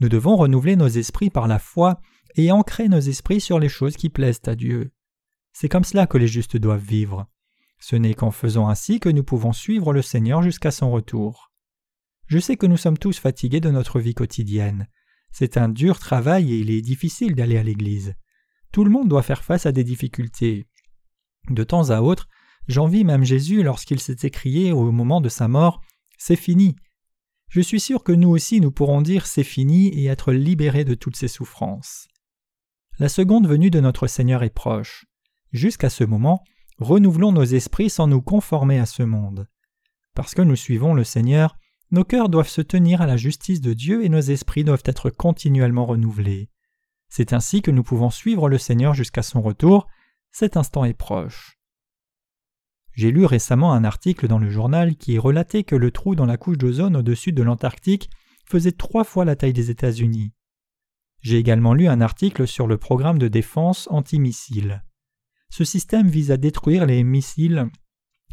Nous 0.00 0.08
devons 0.08 0.36
renouveler 0.36 0.76
nos 0.76 0.86
esprits 0.86 1.30
par 1.30 1.48
la 1.48 1.58
foi 1.58 2.00
et 2.36 2.52
ancrer 2.52 2.88
nos 2.88 3.00
esprits 3.00 3.40
sur 3.40 3.58
les 3.58 3.68
choses 3.68 3.96
qui 3.96 4.08
plaisent 4.08 4.40
à 4.46 4.54
Dieu. 4.54 4.92
C'est 5.52 5.68
comme 5.68 5.84
cela 5.84 6.06
que 6.06 6.18
les 6.18 6.28
justes 6.28 6.56
doivent 6.56 6.84
vivre. 6.84 7.26
Ce 7.80 7.96
n'est 7.96 8.14
qu'en 8.14 8.30
faisant 8.30 8.68
ainsi 8.68 9.00
que 9.00 9.08
nous 9.08 9.24
pouvons 9.24 9.52
suivre 9.52 9.92
le 9.92 10.00
Seigneur 10.00 10.42
jusqu'à 10.42 10.70
son 10.70 10.90
retour. 10.92 11.52
Je 12.26 12.38
sais 12.38 12.56
que 12.56 12.66
nous 12.66 12.76
sommes 12.76 12.98
tous 12.98 13.18
fatigués 13.18 13.60
de 13.60 13.70
notre 13.70 14.00
vie 14.00 14.14
quotidienne. 14.14 14.88
C'est 15.32 15.56
un 15.56 15.68
dur 15.68 15.98
travail 15.98 16.52
et 16.52 16.58
il 16.58 16.70
est 16.70 16.82
difficile 16.82 17.34
d'aller 17.34 17.58
à 17.58 17.64
l'église. 17.64 18.14
Tout 18.72 18.84
le 18.84 18.90
monde 18.90 19.08
doit 19.08 19.22
faire 19.22 19.42
face 19.42 19.66
à 19.66 19.72
des 19.72 19.84
difficultés. 19.84 20.66
De 21.50 21.64
temps 21.64 21.90
à 21.90 22.00
autre, 22.00 22.28
j'envie 22.68 23.04
même 23.04 23.24
Jésus 23.24 23.64
lorsqu'il 23.64 24.00
s'est 24.00 24.16
écrié 24.22 24.72
au 24.72 24.90
moment 24.92 25.20
de 25.20 25.28
sa 25.28 25.48
mort 25.48 25.80
C'est 26.16 26.36
fini. 26.36 26.76
Je 27.48 27.60
suis 27.60 27.80
sûr 27.80 28.02
que 28.02 28.12
nous 28.12 28.30
aussi 28.30 28.60
nous 28.60 28.70
pourrons 28.70 29.02
dire 29.02 29.26
C'est 29.26 29.44
fini 29.44 29.88
et 29.88 30.06
être 30.06 30.32
libérés 30.32 30.84
de 30.84 30.94
toutes 30.94 31.16
ces 31.16 31.28
souffrances. 31.28 32.08
La 32.98 33.08
seconde 33.08 33.48
venue 33.48 33.70
de 33.70 33.80
notre 33.80 34.06
Seigneur 34.06 34.42
est 34.42 34.54
proche. 34.54 35.06
Jusqu'à 35.52 35.90
ce 35.90 36.04
moment, 36.04 36.44
renouvelons 36.78 37.32
nos 37.32 37.44
esprits 37.44 37.90
sans 37.90 38.06
nous 38.06 38.22
conformer 38.22 38.78
à 38.78 38.86
ce 38.86 39.02
monde. 39.02 39.48
Parce 40.14 40.34
que 40.34 40.42
nous 40.42 40.56
suivons 40.56 40.94
le 40.94 41.04
Seigneur, 41.04 41.56
nos 41.90 42.04
cœurs 42.04 42.28
doivent 42.28 42.48
se 42.48 42.60
tenir 42.60 43.02
à 43.02 43.06
la 43.06 43.16
justice 43.16 43.60
de 43.60 43.72
Dieu 43.72 44.04
et 44.04 44.08
nos 44.08 44.20
esprits 44.20 44.64
doivent 44.64 44.82
être 44.84 45.10
continuellement 45.10 45.86
renouvelés. 45.86 46.50
C'est 47.08 47.32
ainsi 47.32 47.62
que 47.62 47.70
nous 47.70 47.84
pouvons 47.84 48.10
suivre 48.10 48.48
le 48.48 48.58
Seigneur 48.58 48.94
jusqu'à 48.94 49.22
son 49.22 49.40
retour, 49.42 49.86
cet 50.32 50.56
instant 50.56 50.84
est 50.84 50.94
proche. 50.94 51.58
J'ai 52.94 53.10
lu 53.10 53.24
récemment 53.24 53.72
un 53.72 53.84
article 53.84 54.28
dans 54.28 54.38
le 54.38 54.48
journal 54.48 54.96
qui 54.96 55.18
relatait 55.18 55.64
que 55.64 55.74
le 55.74 55.90
trou 55.90 56.14
dans 56.14 56.26
la 56.26 56.36
couche 56.36 56.58
d'ozone 56.58 56.96
au-dessus 56.96 57.32
de 57.32 57.42
l'Antarctique 57.42 58.08
faisait 58.46 58.72
trois 58.72 59.04
fois 59.04 59.24
la 59.24 59.36
taille 59.36 59.52
des 59.52 59.70
États-Unis. 59.70 60.32
J'ai 61.20 61.38
également 61.38 61.74
lu 61.74 61.88
un 61.88 62.00
article 62.00 62.46
sur 62.46 62.66
le 62.66 62.76
programme 62.76 63.18
de 63.18 63.28
défense 63.28 63.88
antimissile. 63.90 64.84
Ce 65.48 65.64
système 65.64 66.08
vise 66.08 66.30
à 66.30 66.36
détruire 66.36 66.86
les 66.86 67.02
missiles 67.02 67.68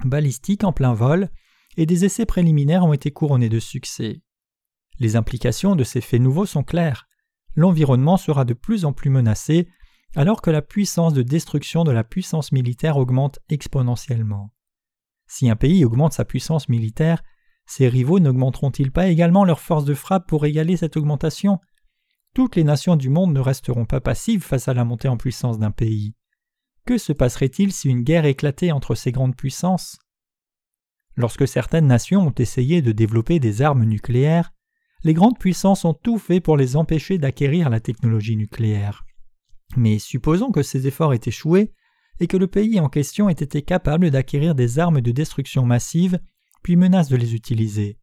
balistiques 0.05 0.63
en 0.63 0.73
plein 0.73 0.93
vol, 0.93 1.29
et 1.77 1.85
des 1.85 2.05
essais 2.05 2.25
préliminaires 2.25 2.85
ont 2.85 2.93
été 2.93 3.11
couronnés 3.11 3.49
de 3.49 3.59
succès. 3.59 4.21
Les 4.99 5.15
implications 5.15 5.75
de 5.75 5.83
ces 5.83 6.01
faits 6.01 6.21
nouveaux 6.21 6.45
sont 6.45 6.63
claires. 6.63 7.07
L'environnement 7.55 8.17
sera 8.17 8.45
de 8.45 8.53
plus 8.53 8.85
en 8.85 8.93
plus 8.93 9.09
menacé, 9.09 9.69
alors 10.15 10.41
que 10.41 10.51
la 10.51 10.61
puissance 10.61 11.13
de 11.13 11.21
destruction 11.21 11.83
de 11.83 11.91
la 11.91 12.03
puissance 12.03 12.51
militaire 12.51 12.97
augmente 12.97 13.39
exponentiellement. 13.49 14.53
Si 15.27 15.49
un 15.49 15.55
pays 15.55 15.85
augmente 15.85 16.13
sa 16.13 16.25
puissance 16.25 16.67
militaire, 16.67 17.23
ses 17.65 17.87
rivaux 17.87 18.19
n'augmenteront-ils 18.19 18.91
pas 18.91 19.07
également 19.07 19.45
leur 19.45 19.61
force 19.61 19.85
de 19.85 19.93
frappe 19.93 20.27
pour 20.27 20.45
égaler 20.45 20.75
cette 20.75 20.97
augmentation? 20.97 21.59
Toutes 22.33 22.55
les 22.55 22.65
nations 22.65 22.97
du 22.97 23.09
monde 23.09 23.33
ne 23.33 23.39
resteront 23.39 23.85
pas 23.85 24.01
passives 24.01 24.43
face 24.43 24.67
à 24.67 24.73
la 24.73 24.83
montée 24.83 25.07
en 25.07 25.17
puissance 25.17 25.59
d'un 25.59 25.71
pays. 25.71 26.15
Que 26.85 26.97
se 26.97 27.13
passerait-il 27.13 27.71
si 27.71 27.89
une 27.89 28.03
guerre 28.03 28.25
éclatait 28.25 28.71
entre 28.71 28.95
ces 28.95 29.11
grandes 29.11 29.35
puissances? 29.35 29.99
Lorsque 31.15 31.47
certaines 31.47 31.87
nations 31.87 32.27
ont 32.27 32.35
essayé 32.37 32.81
de 32.81 32.91
développer 32.91 33.39
des 33.39 33.61
armes 33.61 33.85
nucléaires, 33.85 34.51
les 35.03 35.13
grandes 35.13 35.39
puissances 35.39 35.85
ont 35.85 35.93
tout 35.93 36.17
fait 36.17 36.41
pour 36.41 36.57
les 36.57 36.75
empêcher 36.75 37.17
d'acquérir 37.17 37.69
la 37.69 37.79
technologie 37.79 38.35
nucléaire. 38.35 39.05
Mais 39.77 39.99
supposons 39.99 40.51
que 40.51 40.63
ces 40.63 40.87
efforts 40.87 41.13
aient 41.13 41.19
échoué 41.25 41.73
et 42.19 42.27
que 42.27 42.37
le 42.37 42.47
pays 42.47 42.79
en 42.79 42.89
question 42.89 43.29
ait 43.29 43.33
été 43.33 43.61
capable 43.61 44.11
d'acquérir 44.11 44.53
des 44.55 44.79
armes 44.79 45.01
de 45.01 45.11
destruction 45.11 45.65
massive, 45.65 46.19
puis 46.61 46.75
menace 46.75 47.09
de 47.09 47.15
les 47.15 47.33
utiliser. 47.33 47.97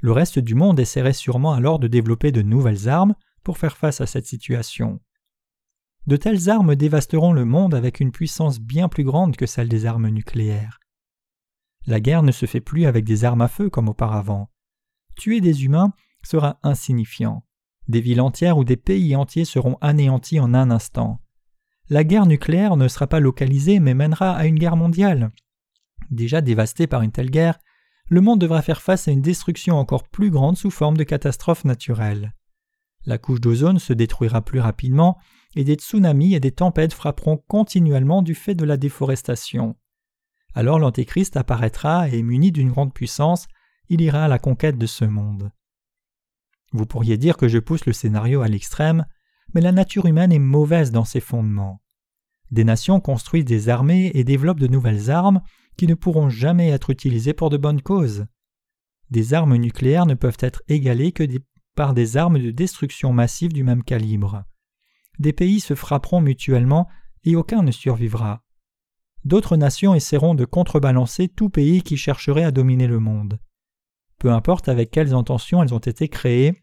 Le 0.00 0.12
reste 0.12 0.38
du 0.38 0.54
monde 0.54 0.78
essaierait 0.78 1.12
sûrement 1.12 1.52
alors 1.52 1.78
de 1.78 1.88
développer 1.88 2.30
de 2.30 2.42
nouvelles 2.42 2.88
armes 2.88 3.14
pour 3.42 3.58
faire 3.58 3.76
face 3.76 4.00
à 4.00 4.06
cette 4.06 4.26
situation. 4.26 5.00
De 6.06 6.16
telles 6.16 6.48
armes 6.48 6.76
dévasteront 6.76 7.32
le 7.32 7.44
monde 7.44 7.74
avec 7.74 8.00
une 8.00 8.12
puissance 8.12 8.60
bien 8.60 8.88
plus 8.88 9.04
grande 9.04 9.36
que 9.36 9.46
celle 9.46 9.68
des 9.68 9.84
armes 9.84 10.08
nucléaires. 10.08 10.78
La 11.86 12.00
guerre 12.00 12.22
ne 12.22 12.32
se 12.32 12.46
fait 12.46 12.60
plus 12.60 12.86
avec 12.86 13.04
des 13.04 13.24
armes 13.24 13.42
à 13.42 13.48
feu 13.48 13.68
comme 13.70 13.88
auparavant. 13.88 14.50
Tuer 15.16 15.40
des 15.40 15.64
humains 15.64 15.92
sera 16.22 16.60
insignifiant. 16.62 17.44
Des 17.88 18.00
villes 18.00 18.20
entières 18.20 18.58
ou 18.58 18.64
des 18.64 18.76
pays 18.76 19.16
entiers 19.16 19.46
seront 19.46 19.78
anéantis 19.80 20.40
en 20.40 20.52
un 20.54 20.70
instant. 20.70 21.20
La 21.88 22.04
guerre 22.04 22.26
nucléaire 22.26 22.76
ne 22.76 22.86
sera 22.86 23.06
pas 23.06 23.20
localisée 23.20 23.80
mais 23.80 23.94
mènera 23.94 24.36
à 24.36 24.44
une 24.44 24.58
guerre 24.58 24.76
mondiale. 24.76 25.30
Déjà 26.10 26.40
dévasté 26.42 26.86
par 26.86 27.02
une 27.02 27.12
telle 27.12 27.30
guerre, 27.30 27.58
le 28.10 28.20
monde 28.20 28.40
devra 28.40 28.62
faire 28.62 28.82
face 28.82 29.08
à 29.08 29.10
une 29.10 29.22
destruction 29.22 29.76
encore 29.76 30.08
plus 30.08 30.30
grande 30.30 30.56
sous 30.56 30.70
forme 30.70 30.96
de 30.96 31.04
catastrophe 31.04 31.64
naturelle. 31.64 32.34
La 33.06 33.18
couche 33.18 33.40
d'ozone 33.40 33.78
se 33.78 33.92
détruira 33.92 34.42
plus 34.42 34.60
rapidement 34.60 35.18
et 35.56 35.64
des 35.64 35.74
tsunamis 35.74 36.34
et 36.34 36.40
des 36.40 36.52
tempêtes 36.52 36.92
frapperont 36.92 37.38
continuellement 37.48 38.22
du 38.22 38.34
fait 38.34 38.54
de 38.54 38.64
la 38.64 38.76
déforestation. 38.76 39.76
Alors 40.54 40.78
l'Antéchrist 40.78 41.36
apparaîtra 41.36 42.08
et, 42.08 42.22
muni 42.22 42.52
d'une 42.52 42.70
grande 42.70 42.92
puissance, 42.92 43.46
il 43.88 44.00
ira 44.00 44.24
à 44.24 44.28
la 44.28 44.38
conquête 44.38 44.76
de 44.76 44.86
ce 44.86 45.04
monde. 45.04 45.50
Vous 46.72 46.86
pourriez 46.86 47.16
dire 47.16 47.36
que 47.36 47.48
je 47.48 47.58
pousse 47.58 47.86
le 47.86 47.92
scénario 47.92 48.42
à 48.42 48.48
l'extrême, 48.48 49.06
mais 49.54 49.60
la 49.60 49.72
nature 49.72 50.06
humaine 50.06 50.32
est 50.32 50.38
mauvaise 50.38 50.90
dans 50.90 51.04
ses 51.04 51.20
fondements. 51.20 51.80
Des 52.50 52.64
nations 52.64 53.00
construisent 53.00 53.44
des 53.44 53.68
armées 53.68 54.10
et 54.14 54.24
développent 54.24 54.60
de 54.60 54.66
nouvelles 54.66 55.10
armes 55.10 55.42
qui 55.76 55.86
ne 55.86 55.94
pourront 55.94 56.28
jamais 56.28 56.68
être 56.68 56.90
utilisées 56.90 57.34
pour 57.34 57.50
de 57.50 57.56
bonnes 57.56 57.82
causes. 57.82 58.26
Des 59.10 59.34
armes 59.34 59.56
nucléaires 59.56 60.06
ne 60.06 60.14
peuvent 60.14 60.38
être 60.40 60.62
égalées 60.68 61.12
que 61.12 61.24
par 61.74 61.94
des 61.94 62.16
armes 62.16 62.38
de 62.38 62.50
destruction 62.50 63.12
massive 63.12 63.52
du 63.52 63.62
même 63.62 63.84
calibre. 63.84 64.44
Des 65.18 65.32
pays 65.32 65.60
se 65.60 65.74
frapperont 65.74 66.20
mutuellement 66.20 66.88
et 67.24 67.36
aucun 67.36 67.62
ne 67.62 67.70
survivra. 67.70 68.42
D'autres 69.24 69.56
nations 69.56 69.94
essaieront 69.94 70.34
de 70.34 70.44
contrebalancer 70.44 71.28
tout 71.28 71.50
pays 71.50 71.82
qui 71.82 71.96
chercherait 71.96 72.44
à 72.44 72.50
dominer 72.50 72.86
le 72.86 72.98
monde. 72.98 73.38
Peu 74.18 74.32
importe 74.32 74.68
avec 74.68 74.90
quelles 74.90 75.14
intentions 75.14 75.62
elles 75.62 75.74
ont 75.74 75.78
été 75.78 76.08
créées, 76.08 76.54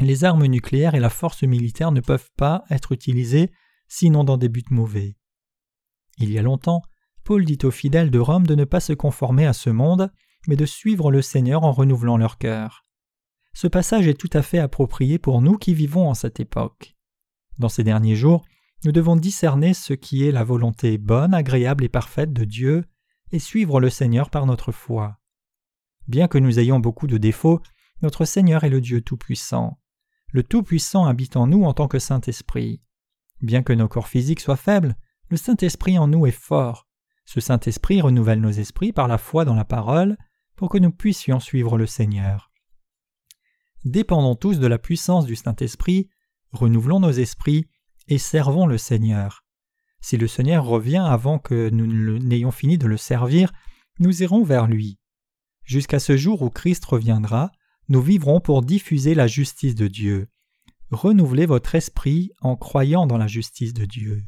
les 0.00 0.24
armes 0.24 0.46
nucléaires 0.46 0.94
et 0.94 1.00
la 1.00 1.10
force 1.10 1.42
militaire 1.42 1.92
ne 1.92 2.00
peuvent 2.00 2.30
pas 2.36 2.64
être 2.70 2.92
utilisées 2.92 3.50
sinon 3.88 4.24
dans 4.24 4.36
des 4.36 4.48
buts 4.48 4.64
mauvais. 4.70 5.16
Il 6.18 6.30
y 6.30 6.38
a 6.38 6.42
longtemps, 6.42 6.82
Paul 7.24 7.44
dit 7.44 7.58
aux 7.64 7.70
fidèles 7.70 8.10
de 8.10 8.18
Rome 8.18 8.46
de 8.46 8.54
ne 8.54 8.64
pas 8.64 8.80
se 8.80 8.92
conformer 8.92 9.46
à 9.46 9.52
ce 9.52 9.70
monde, 9.70 10.10
mais 10.48 10.56
de 10.56 10.66
suivre 10.66 11.10
le 11.10 11.22
Seigneur 11.22 11.64
en 11.64 11.72
renouvelant 11.72 12.16
leur 12.16 12.38
cœur. 12.38 12.84
Ce 13.52 13.66
passage 13.66 14.06
est 14.06 14.20
tout 14.20 14.30
à 14.32 14.42
fait 14.42 14.58
approprié 14.58 15.18
pour 15.18 15.40
nous 15.40 15.56
qui 15.56 15.74
vivons 15.74 16.08
en 16.08 16.14
cette 16.14 16.40
époque. 16.40 16.94
Dans 17.58 17.68
ces 17.68 17.84
derniers 17.84 18.16
jours, 18.16 18.44
nous 18.84 18.92
devons 18.92 19.16
discerner 19.16 19.72
ce 19.72 19.94
qui 19.94 20.26
est 20.26 20.32
la 20.32 20.44
volonté 20.44 20.98
bonne, 20.98 21.34
agréable 21.34 21.84
et 21.84 21.88
parfaite 21.88 22.32
de 22.32 22.44
Dieu, 22.44 22.84
et 23.32 23.38
suivre 23.38 23.80
le 23.80 23.90
Seigneur 23.90 24.30
par 24.30 24.46
notre 24.46 24.72
foi. 24.72 25.18
Bien 26.08 26.28
que 26.28 26.38
nous 26.38 26.58
ayons 26.58 26.78
beaucoup 26.78 27.06
de 27.06 27.18
défauts, 27.18 27.60
notre 28.02 28.24
Seigneur 28.24 28.64
est 28.64 28.70
le 28.70 28.80
Dieu 28.80 29.00
Tout-Puissant. 29.00 29.80
Le 30.32 30.42
Tout-Puissant 30.42 31.06
habite 31.06 31.36
en 31.36 31.46
nous 31.46 31.64
en 31.64 31.72
tant 31.72 31.88
que 31.88 31.98
Saint-Esprit. 31.98 32.82
Bien 33.40 33.62
que 33.62 33.72
nos 33.72 33.88
corps 33.88 34.08
physiques 34.08 34.40
soient 34.40 34.56
faibles, 34.56 34.96
le 35.28 35.36
Saint-Esprit 35.36 35.98
en 35.98 36.06
nous 36.06 36.26
est 36.26 36.30
fort. 36.30 36.86
Ce 37.24 37.40
Saint-Esprit 37.40 38.00
renouvelle 38.00 38.40
nos 38.40 38.50
esprits 38.50 38.92
par 38.92 39.08
la 39.08 39.18
foi 39.18 39.44
dans 39.44 39.54
la 39.54 39.64
parole 39.64 40.16
pour 40.54 40.70
que 40.70 40.78
nous 40.78 40.92
puissions 40.92 41.40
suivre 41.40 41.76
le 41.76 41.86
Seigneur. 41.86 42.50
Dépendons 43.84 44.36
tous 44.36 44.58
de 44.58 44.66
la 44.66 44.78
puissance 44.78 45.26
du 45.26 45.36
Saint-Esprit, 45.36 46.08
renouvelons 46.52 47.00
nos 47.00 47.10
esprits 47.10 47.68
et 48.08 48.18
servons 48.18 48.66
le 48.66 48.78
Seigneur. 48.78 49.44
Si 50.00 50.16
le 50.16 50.28
Seigneur 50.28 50.64
revient 50.64 51.04
avant 51.04 51.38
que 51.38 51.68
nous 51.70 52.18
n'ayons 52.18 52.52
fini 52.52 52.78
de 52.78 52.86
le 52.86 52.96
servir, 52.96 53.52
nous 53.98 54.22
irons 54.22 54.44
vers 54.44 54.66
lui. 54.66 55.00
Jusqu'à 55.66 55.98
ce 55.98 56.16
jour 56.16 56.42
où 56.42 56.48
Christ 56.48 56.84
reviendra, 56.84 57.50
nous 57.88 58.00
vivrons 58.00 58.40
pour 58.40 58.62
diffuser 58.62 59.14
la 59.14 59.26
justice 59.26 59.74
de 59.74 59.88
Dieu. 59.88 60.28
Renouvelez 60.90 61.44
votre 61.44 61.74
esprit 61.74 62.30
en 62.40 62.56
croyant 62.56 63.06
dans 63.06 63.18
la 63.18 63.26
justice 63.26 63.74
de 63.74 63.84
Dieu. 63.84 64.22